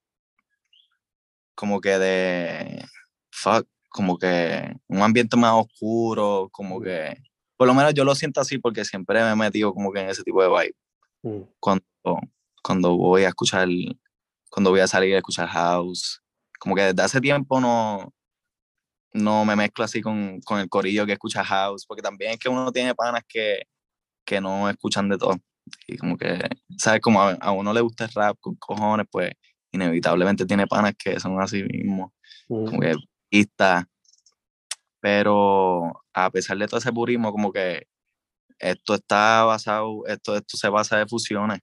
[1.53, 2.83] como que de,
[3.31, 7.15] fuck, como que un ambiente más oscuro, como que,
[7.57, 10.09] por lo menos yo lo siento así porque siempre me he metido como que en
[10.09, 10.75] ese tipo de vibe
[11.21, 11.41] Mm.
[11.59, 11.83] cuando,
[12.63, 13.67] cuando voy a escuchar,
[14.49, 16.21] cuando voy a salir a escuchar house.
[16.59, 18.13] Como que desde hace tiempo no,
[19.13, 22.49] no me mezclo así con, con el corillo que escucha house, porque también es que
[22.49, 23.63] uno tiene panas que,
[24.29, 25.39] que no escuchan de todo.
[25.87, 26.39] Y como que,
[26.77, 27.01] ¿sabes?
[27.01, 29.31] Como a, uno le gusta el rap con cojones, pues
[29.71, 32.13] inevitablemente tiene panas que son así mismo,
[32.47, 32.95] como que
[33.31, 33.87] está
[35.01, 37.87] Pero a pesar de todo ese purismo, como que
[38.59, 41.61] esto está basado, esto, esto se basa de fusiones.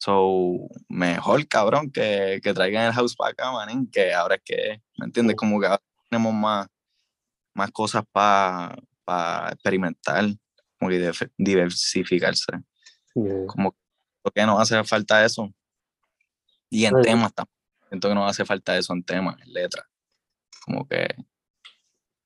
[0.00, 4.82] So, mejor, cabrón, que, que traigan el house para acá, man, que ahora es que,
[4.96, 5.34] ¿me entiendes?
[5.34, 6.68] Como que ahora tenemos más,
[7.54, 8.76] más cosas para
[9.50, 10.24] experimentar,
[10.78, 12.52] como que diversificarse.
[13.46, 13.74] Como
[14.34, 15.52] que nos hace falta eso.
[16.70, 17.58] Y en temas también.
[17.88, 19.86] Siento que nos hace falta eso en temas, en letras.
[20.64, 21.08] Como que,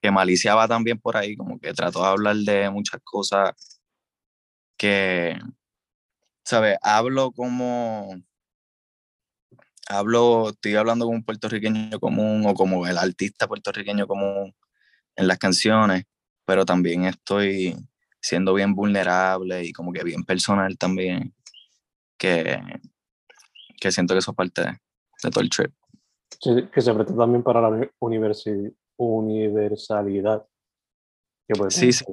[0.00, 3.80] que Malicia va también por ahí, como que trató de hablar de muchas cosas
[4.76, 5.38] que,
[6.44, 6.76] ¿sabes?
[6.82, 8.20] Hablo como,
[9.88, 14.52] hablo, estoy hablando como un puertorriqueño común o como el artista puertorriqueño común
[15.14, 16.04] en las canciones,
[16.44, 17.76] pero también estoy
[18.22, 21.34] siendo bien vulnerable y como que bien personal también,
[22.16, 22.58] que,
[23.80, 24.78] que siento que eso es parte de,
[25.30, 25.72] todo el trip.
[26.40, 30.46] Sí, que se presta también para la universalidad.
[31.68, 32.04] sí, sí.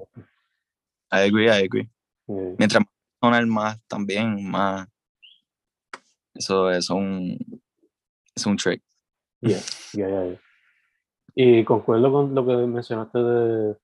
[1.12, 1.90] I agree, I agree.
[2.28, 2.90] Mientras más
[3.20, 4.88] personal, más también, más.
[6.34, 7.38] Eso es un.
[8.36, 8.84] Es un trick.
[9.42, 9.62] Yeah,
[9.94, 10.40] yeah, yeah.
[11.36, 13.78] Y concuerdo con lo que mencionaste de,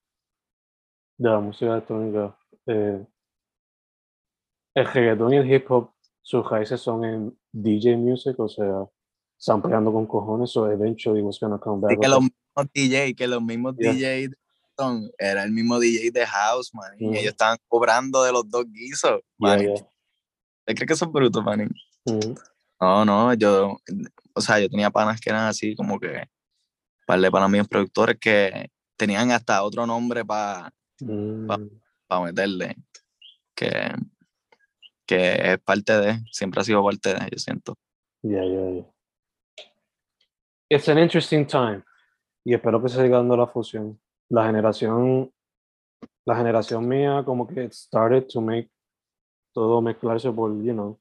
[1.18, 2.38] de la música electrónica.
[2.68, 3.05] Eh,
[4.76, 5.91] el reggaetón y el hip hop,
[6.22, 8.86] sus raíces son en DJ music, o sea,
[9.38, 11.93] sampleando con cojones, o eventually was gonna come back.
[11.93, 14.30] Y que los mismos DJ, que los mismos DJ
[14.78, 18.66] son, era el mismo DJ de House, man, y ellos estaban cobrando de los dos
[18.72, 19.59] guisos, man.
[20.66, 21.70] ¿Te crees que son brutos, man?
[22.82, 23.78] No, no, yo,
[24.34, 26.28] o sea, yo tenía panas que eran así como que,
[27.07, 32.24] para panas míos productores que tenían hasta otro nombre para para mm.
[32.24, 32.76] meterle.
[33.56, 33.70] Que,
[35.06, 37.78] que es parte de, siempre ha sido parte de, yo siento.
[38.22, 38.86] Ya, ya, ya.
[40.70, 41.84] It's an interesting time.
[42.43, 44.00] Y espero que se siga dando la fusión.
[44.30, 45.32] La generación,
[46.26, 48.72] la generación mía como que started to make
[49.54, 51.00] todo mezclarse por, you know,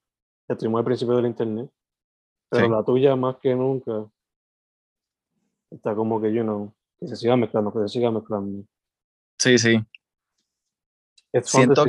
[0.48, 1.70] estuvimos al principio del internet.
[2.50, 4.08] Pero la tuya más que nunca
[5.70, 8.64] está como que, you know, que se siga mezclando, que se siga mezclando.
[9.38, 9.78] Sí, sí.
[11.42, 11.84] siento,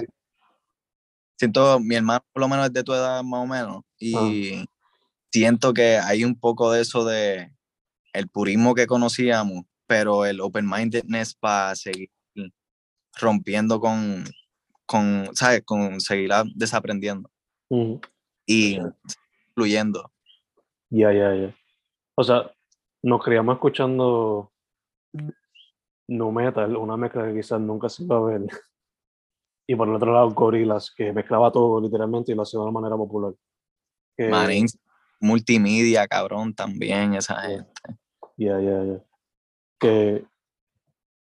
[1.37, 4.65] siento, mi hermano por lo menos es de tu edad más o menos, y ah.
[5.31, 7.51] siento que hay un poco de eso de
[8.13, 12.09] el purismo que conocíamos, pero el open-mindedness para seguir
[13.19, 14.23] rompiendo con,
[14.85, 15.63] con, ¿sabes?
[15.65, 17.29] Con seguir desaprendiendo
[18.45, 18.79] y
[19.53, 20.11] fluyendo.
[20.89, 21.55] Ya, ya, ya.
[22.15, 22.51] O sea,
[23.01, 24.51] nos criamos escuchando
[26.07, 28.41] no metal, una mezcla que quizás nunca se iba a ver.
[29.67, 32.71] Y por el otro lado, Gorillaz, que mezclaba todo literalmente y lo hacía de una
[32.71, 33.33] manera popular.
[34.15, 34.29] Que...
[35.19, 37.81] multimedia, cabrón, también, esa gente.
[38.37, 39.03] Ya, ya, ya.
[39.79, 40.23] Que,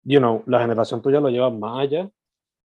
[0.04, 2.10] you know, la generación tuya lo lleva más allá.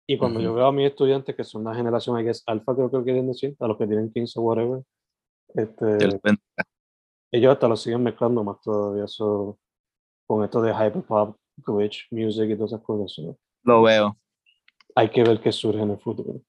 [0.07, 2.91] Y cuando yo veo a mis estudiantes, que son la generación, I guess, alfa, creo
[2.91, 4.83] que quieren decir, a los que tienen 15 o whatever,
[5.53, 6.19] este,
[7.31, 9.07] ellos hasta lo siguen mezclando más todavía.
[9.07, 9.59] So,
[10.27, 13.35] con esto de hyperpop, glitch music y todas esas cosas.
[13.63, 14.17] Lo veo.
[14.95, 16.41] Hay que ver qué surge en el futuro.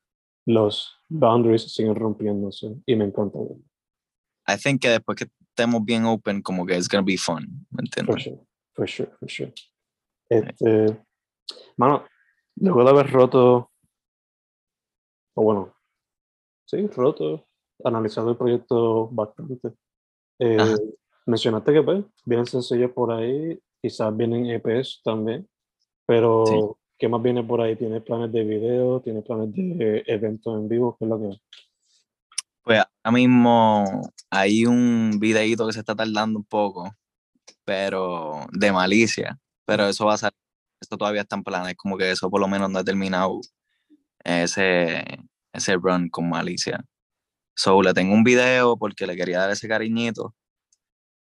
[0.47, 3.63] Los boundaries siguen rompiéndose y me encanta verlo.
[4.47, 7.83] I think que después que estemos bien open, como que es gonna be fun, ¿me
[7.83, 8.15] entiendes?
[8.15, 9.55] For sure, for sure, for sure.
[10.29, 11.03] Este,
[11.77, 12.05] mano,
[12.57, 13.71] luego de haber roto,
[15.35, 15.75] o bueno,
[16.67, 17.47] sí, roto,
[17.85, 19.73] analizado el proyecto bastante.
[20.39, 20.77] Eh,
[21.27, 25.47] mencionaste que pues, vienen sencillos por ahí, quizás vienen EPs también,
[26.07, 27.77] pero ¿qué más viene por ahí?
[27.77, 29.03] ¿Tiene planes de video?
[29.03, 30.97] ¿Tiene planes de eventos en vivo?
[30.99, 31.39] ¿Qué es lo que
[32.63, 33.85] Pues ahora mismo
[34.31, 36.97] hay un videíto que se está tardando un poco,
[37.67, 40.33] pero de malicia, pero eso va a ser,
[40.81, 43.39] esto todavía está en planes, como que eso por lo menos no ha terminado
[44.25, 45.05] ese,
[45.53, 46.83] ese run con malicia.
[47.55, 50.35] So, le tengo un video porque le quería dar ese cariñito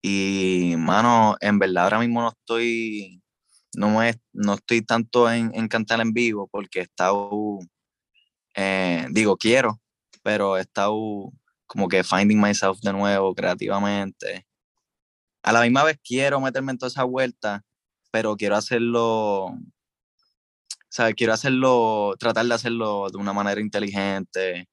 [0.01, 3.21] y, mano, en verdad ahora mismo no estoy,
[3.75, 7.59] no, es, no estoy tanto en, en cantar en vivo porque he estado,
[8.55, 9.79] eh, digo, quiero,
[10.23, 11.31] pero he estado
[11.67, 14.45] como que finding myself de nuevo creativamente.
[15.43, 17.63] A la misma vez quiero meterme en toda esa vuelta,
[18.11, 19.57] pero quiero hacerlo,
[20.97, 24.67] sea, quiero hacerlo, tratar de hacerlo de una manera inteligente,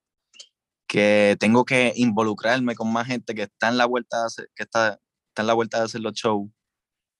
[0.89, 4.99] que tengo que involucrarme con más gente que está en la vuelta, que está,
[5.35, 6.49] está en la vuelta de hacer los shows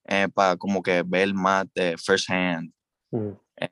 [0.05, 2.73] eh, para como que ver más de first hand.
[3.11, 3.33] Mm.
[3.57, 3.71] Eh,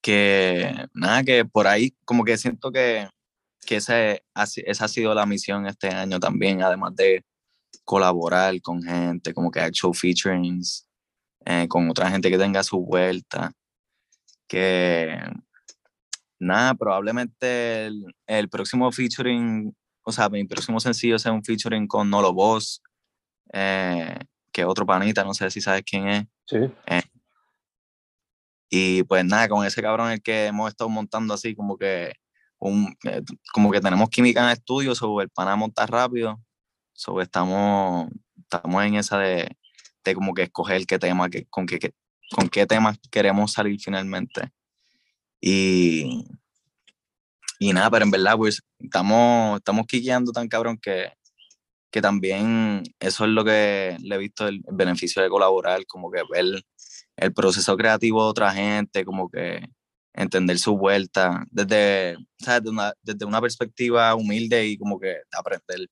[0.00, 3.06] que nada, que por ahí como que siento que,
[3.66, 7.22] que ese, esa ha sido la misión este año también, además de
[7.84, 10.88] colaborar con gente, como que actual featurings,
[11.44, 13.52] eh, con otra gente que tenga su vuelta,
[14.48, 15.18] que
[16.38, 19.74] nada, probablemente el, el, próximo featuring,
[20.08, 22.80] o sea, mi próximo sencillo sea un featuring con Nolo Boss,
[23.52, 24.16] eh,
[24.52, 26.24] que otro panita, no sé si sabes quién es.
[26.46, 26.58] Sí.
[26.86, 27.02] Eh,
[28.70, 32.12] y pues nada, con ese cabrón el que hemos estado montando así como que
[32.58, 33.20] un, eh,
[33.52, 36.40] como que tenemos química en el estudio, sobre el pana monta rápido,
[36.92, 39.56] sobre estamos, estamos en esa de,
[40.04, 41.80] de como que escoger qué tema, que, con, qué,
[42.30, 44.52] con qué temas queremos salir finalmente.
[45.40, 46.28] Y,
[47.58, 51.12] y nada, pero en verdad, pues estamos, estamos quiqueando tan cabrón que,
[51.90, 56.22] que también eso es lo que le he visto el, beneficio de colaborar, como que
[56.30, 56.62] ver
[57.16, 59.66] el proceso creativo de otra gente, como que
[60.12, 65.88] entender su vuelta desde, Desde, una, desde una perspectiva humilde y como que aprender.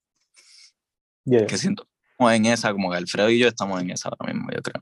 [1.24, 1.86] Que siento
[2.18, 4.80] en esa, como que Alfredo y yo estamos en esa ahora mismo, yo creo.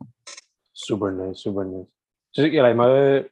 [0.72, 1.90] Super nice, super nice.
[2.32, 3.31] Sí, y además de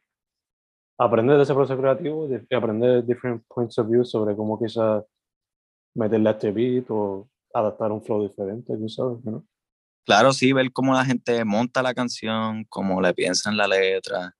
[1.03, 5.03] aprender de ese proceso creativo, de aprender different points of view sobre cómo quizás
[5.95, 9.17] meterle a este beat o adaptar un flow diferente, tú sabes.
[10.05, 14.35] Claro, sí, ver cómo la gente monta la canción, cómo le piensa en la letra.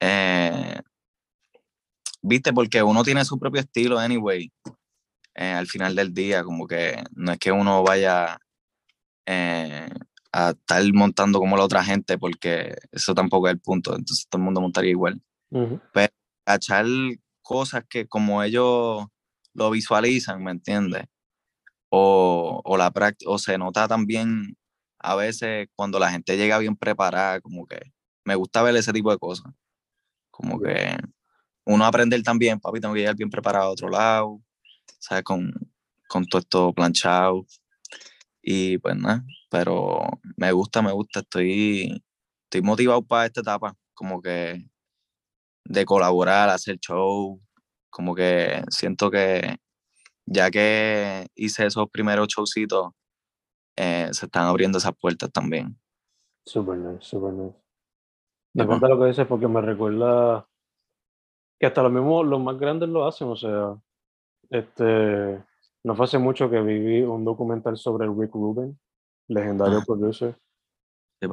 [0.00, 0.80] Eh,
[2.22, 4.52] Viste, porque uno tiene su propio estilo, anyway,
[5.34, 8.38] eh, al final del día, como que no es que uno vaya
[9.24, 9.88] eh,
[10.32, 14.40] a estar montando como la otra gente, porque eso tampoco es el punto, entonces todo
[14.40, 15.22] el mundo montaría igual.
[15.50, 16.12] Pero
[16.46, 16.86] echar
[17.42, 19.06] cosas que como ellos
[19.54, 21.04] lo visualizan, ¿me entiendes?
[21.90, 22.92] O, o, la
[23.26, 24.56] o se nota también
[24.98, 27.80] a veces cuando la gente llega bien preparada, como que
[28.24, 29.52] me gusta ver ese tipo de cosas.
[30.30, 30.96] Como que
[31.64, 34.40] uno aprender también, papi, tengo que llegar bien preparado a otro lado,
[34.98, 35.24] ¿sabes?
[35.24, 35.52] Con,
[36.08, 37.46] con todo esto planchado.
[38.42, 40.00] Y pues nada, pero
[40.36, 42.02] me gusta, me gusta, estoy,
[42.44, 44.64] estoy motivado para esta etapa, como que
[45.68, 47.40] de colaborar, hacer show,
[47.90, 49.58] como que siento que
[50.24, 52.90] ya que hice esos primeros showcitos,
[53.76, 55.78] eh, se están abriendo esas puertas también.
[56.44, 57.56] Súper nice, súper nice.
[58.54, 60.48] Me encanta lo que dices porque me recuerda
[61.60, 63.76] que hasta los mismos, los más grandes lo hacen, o sea,
[64.50, 65.42] este,
[65.84, 68.78] no fue hace mucho que viví un documental sobre Rick Rubin,
[69.28, 70.36] legendario producer,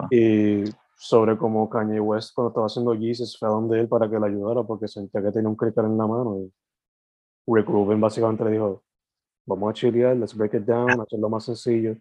[0.10, 0.64] y
[0.98, 4.28] sobre cómo Kanye West cuando estaba haciendo Jesus fue a donde él para que le
[4.28, 6.54] ayudara porque sentía que tenía un cricket en la mano y
[7.48, 8.84] Rick Rubin básicamente le dijo,
[9.46, 11.96] vamos a chilear, let's break it down, hacerlo más sencillo.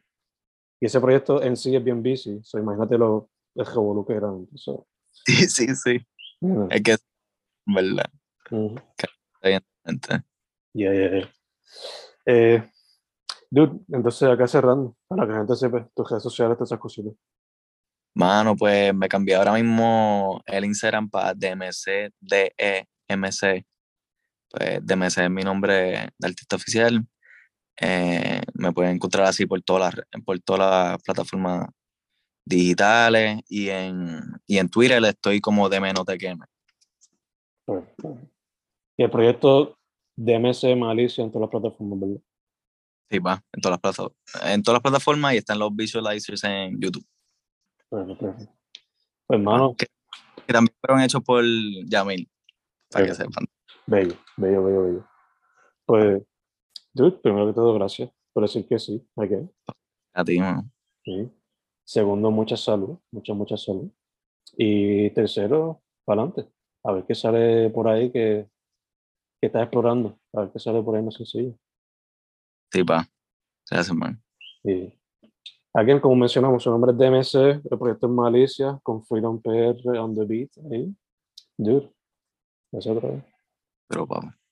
[0.80, 4.28] Y ese proyecto en sí es bien busy, so imagínate lo el revolú que era.
[5.26, 6.06] Sí, sí, sí.
[6.70, 6.96] Es que
[7.66, 8.10] ¿verdad?
[8.50, 8.74] Uh
[10.72, 11.32] Ya, ya, ya.
[12.26, 12.70] Eh,
[13.48, 17.14] dude, entonces acá cerrando, para que la gente sepa tus redes sociales, todas esas cositas.
[18.14, 23.66] Mano, pues me cambié ahora mismo el Instagram para DMC, DEMC.
[24.50, 27.04] Pues DMC es mi nombre de artista oficial.
[27.80, 31.66] Eh, me pueden encontrar así por todas las, por todas las plataformas
[32.44, 36.44] digitales y en, y en Twitter estoy como DMNOTQM.
[38.96, 39.76] Y el proyecto
[40.16, 42.22] DMC Malicia en todas las plataformas, ¿verdad?
[43.10, 44.52] Sí, va, en todas las plataformas.
[44.54, 47.04] En todas las plataformas y están los visualizers en YouTube.
[47.96, 48.48] Pues,
[49.28, 49.74] hermano.
[49.76, 49.86] Que,
[50.46, 51.44] también fueron hechos por
[51.86, 52.28] Yamil,
[52.90, 53.46] para que sepan.
[53.86, 55.08] Bello, bello, bello, bello.
[55.86, 56.22] Pues,
[56.92, 59.06] dude, primero que todo, gracias por decir que sí.
[59.14, 59.48] Okay.
[60.12, 60.70] A ti, mano.
[61.04, 61.30] Sí.
[61.84, 63.90] Segundo, mucha salud, mucha, mucha salud.
[64.56, 68.48] Y tercero, para adelante a ver qué sale por ahí que,
[69.40, 71.58] que estás explorando, a ver qué sale por ahí más sencillo.
[72.70, 73.08] Sí, va.
[73.64, 74.20] Se hace mal.
[75.76, 80.14] Aquí, como mencionamos, su nombre es DMC, el proyecto es Malicia, con Freedom PR on
[80.14, 80.94] the beat ahí.
[81.56, 81.92] Dude,
[82.70, 83.24] eso otra vez.
[83.88, 84.43] Pero vamos.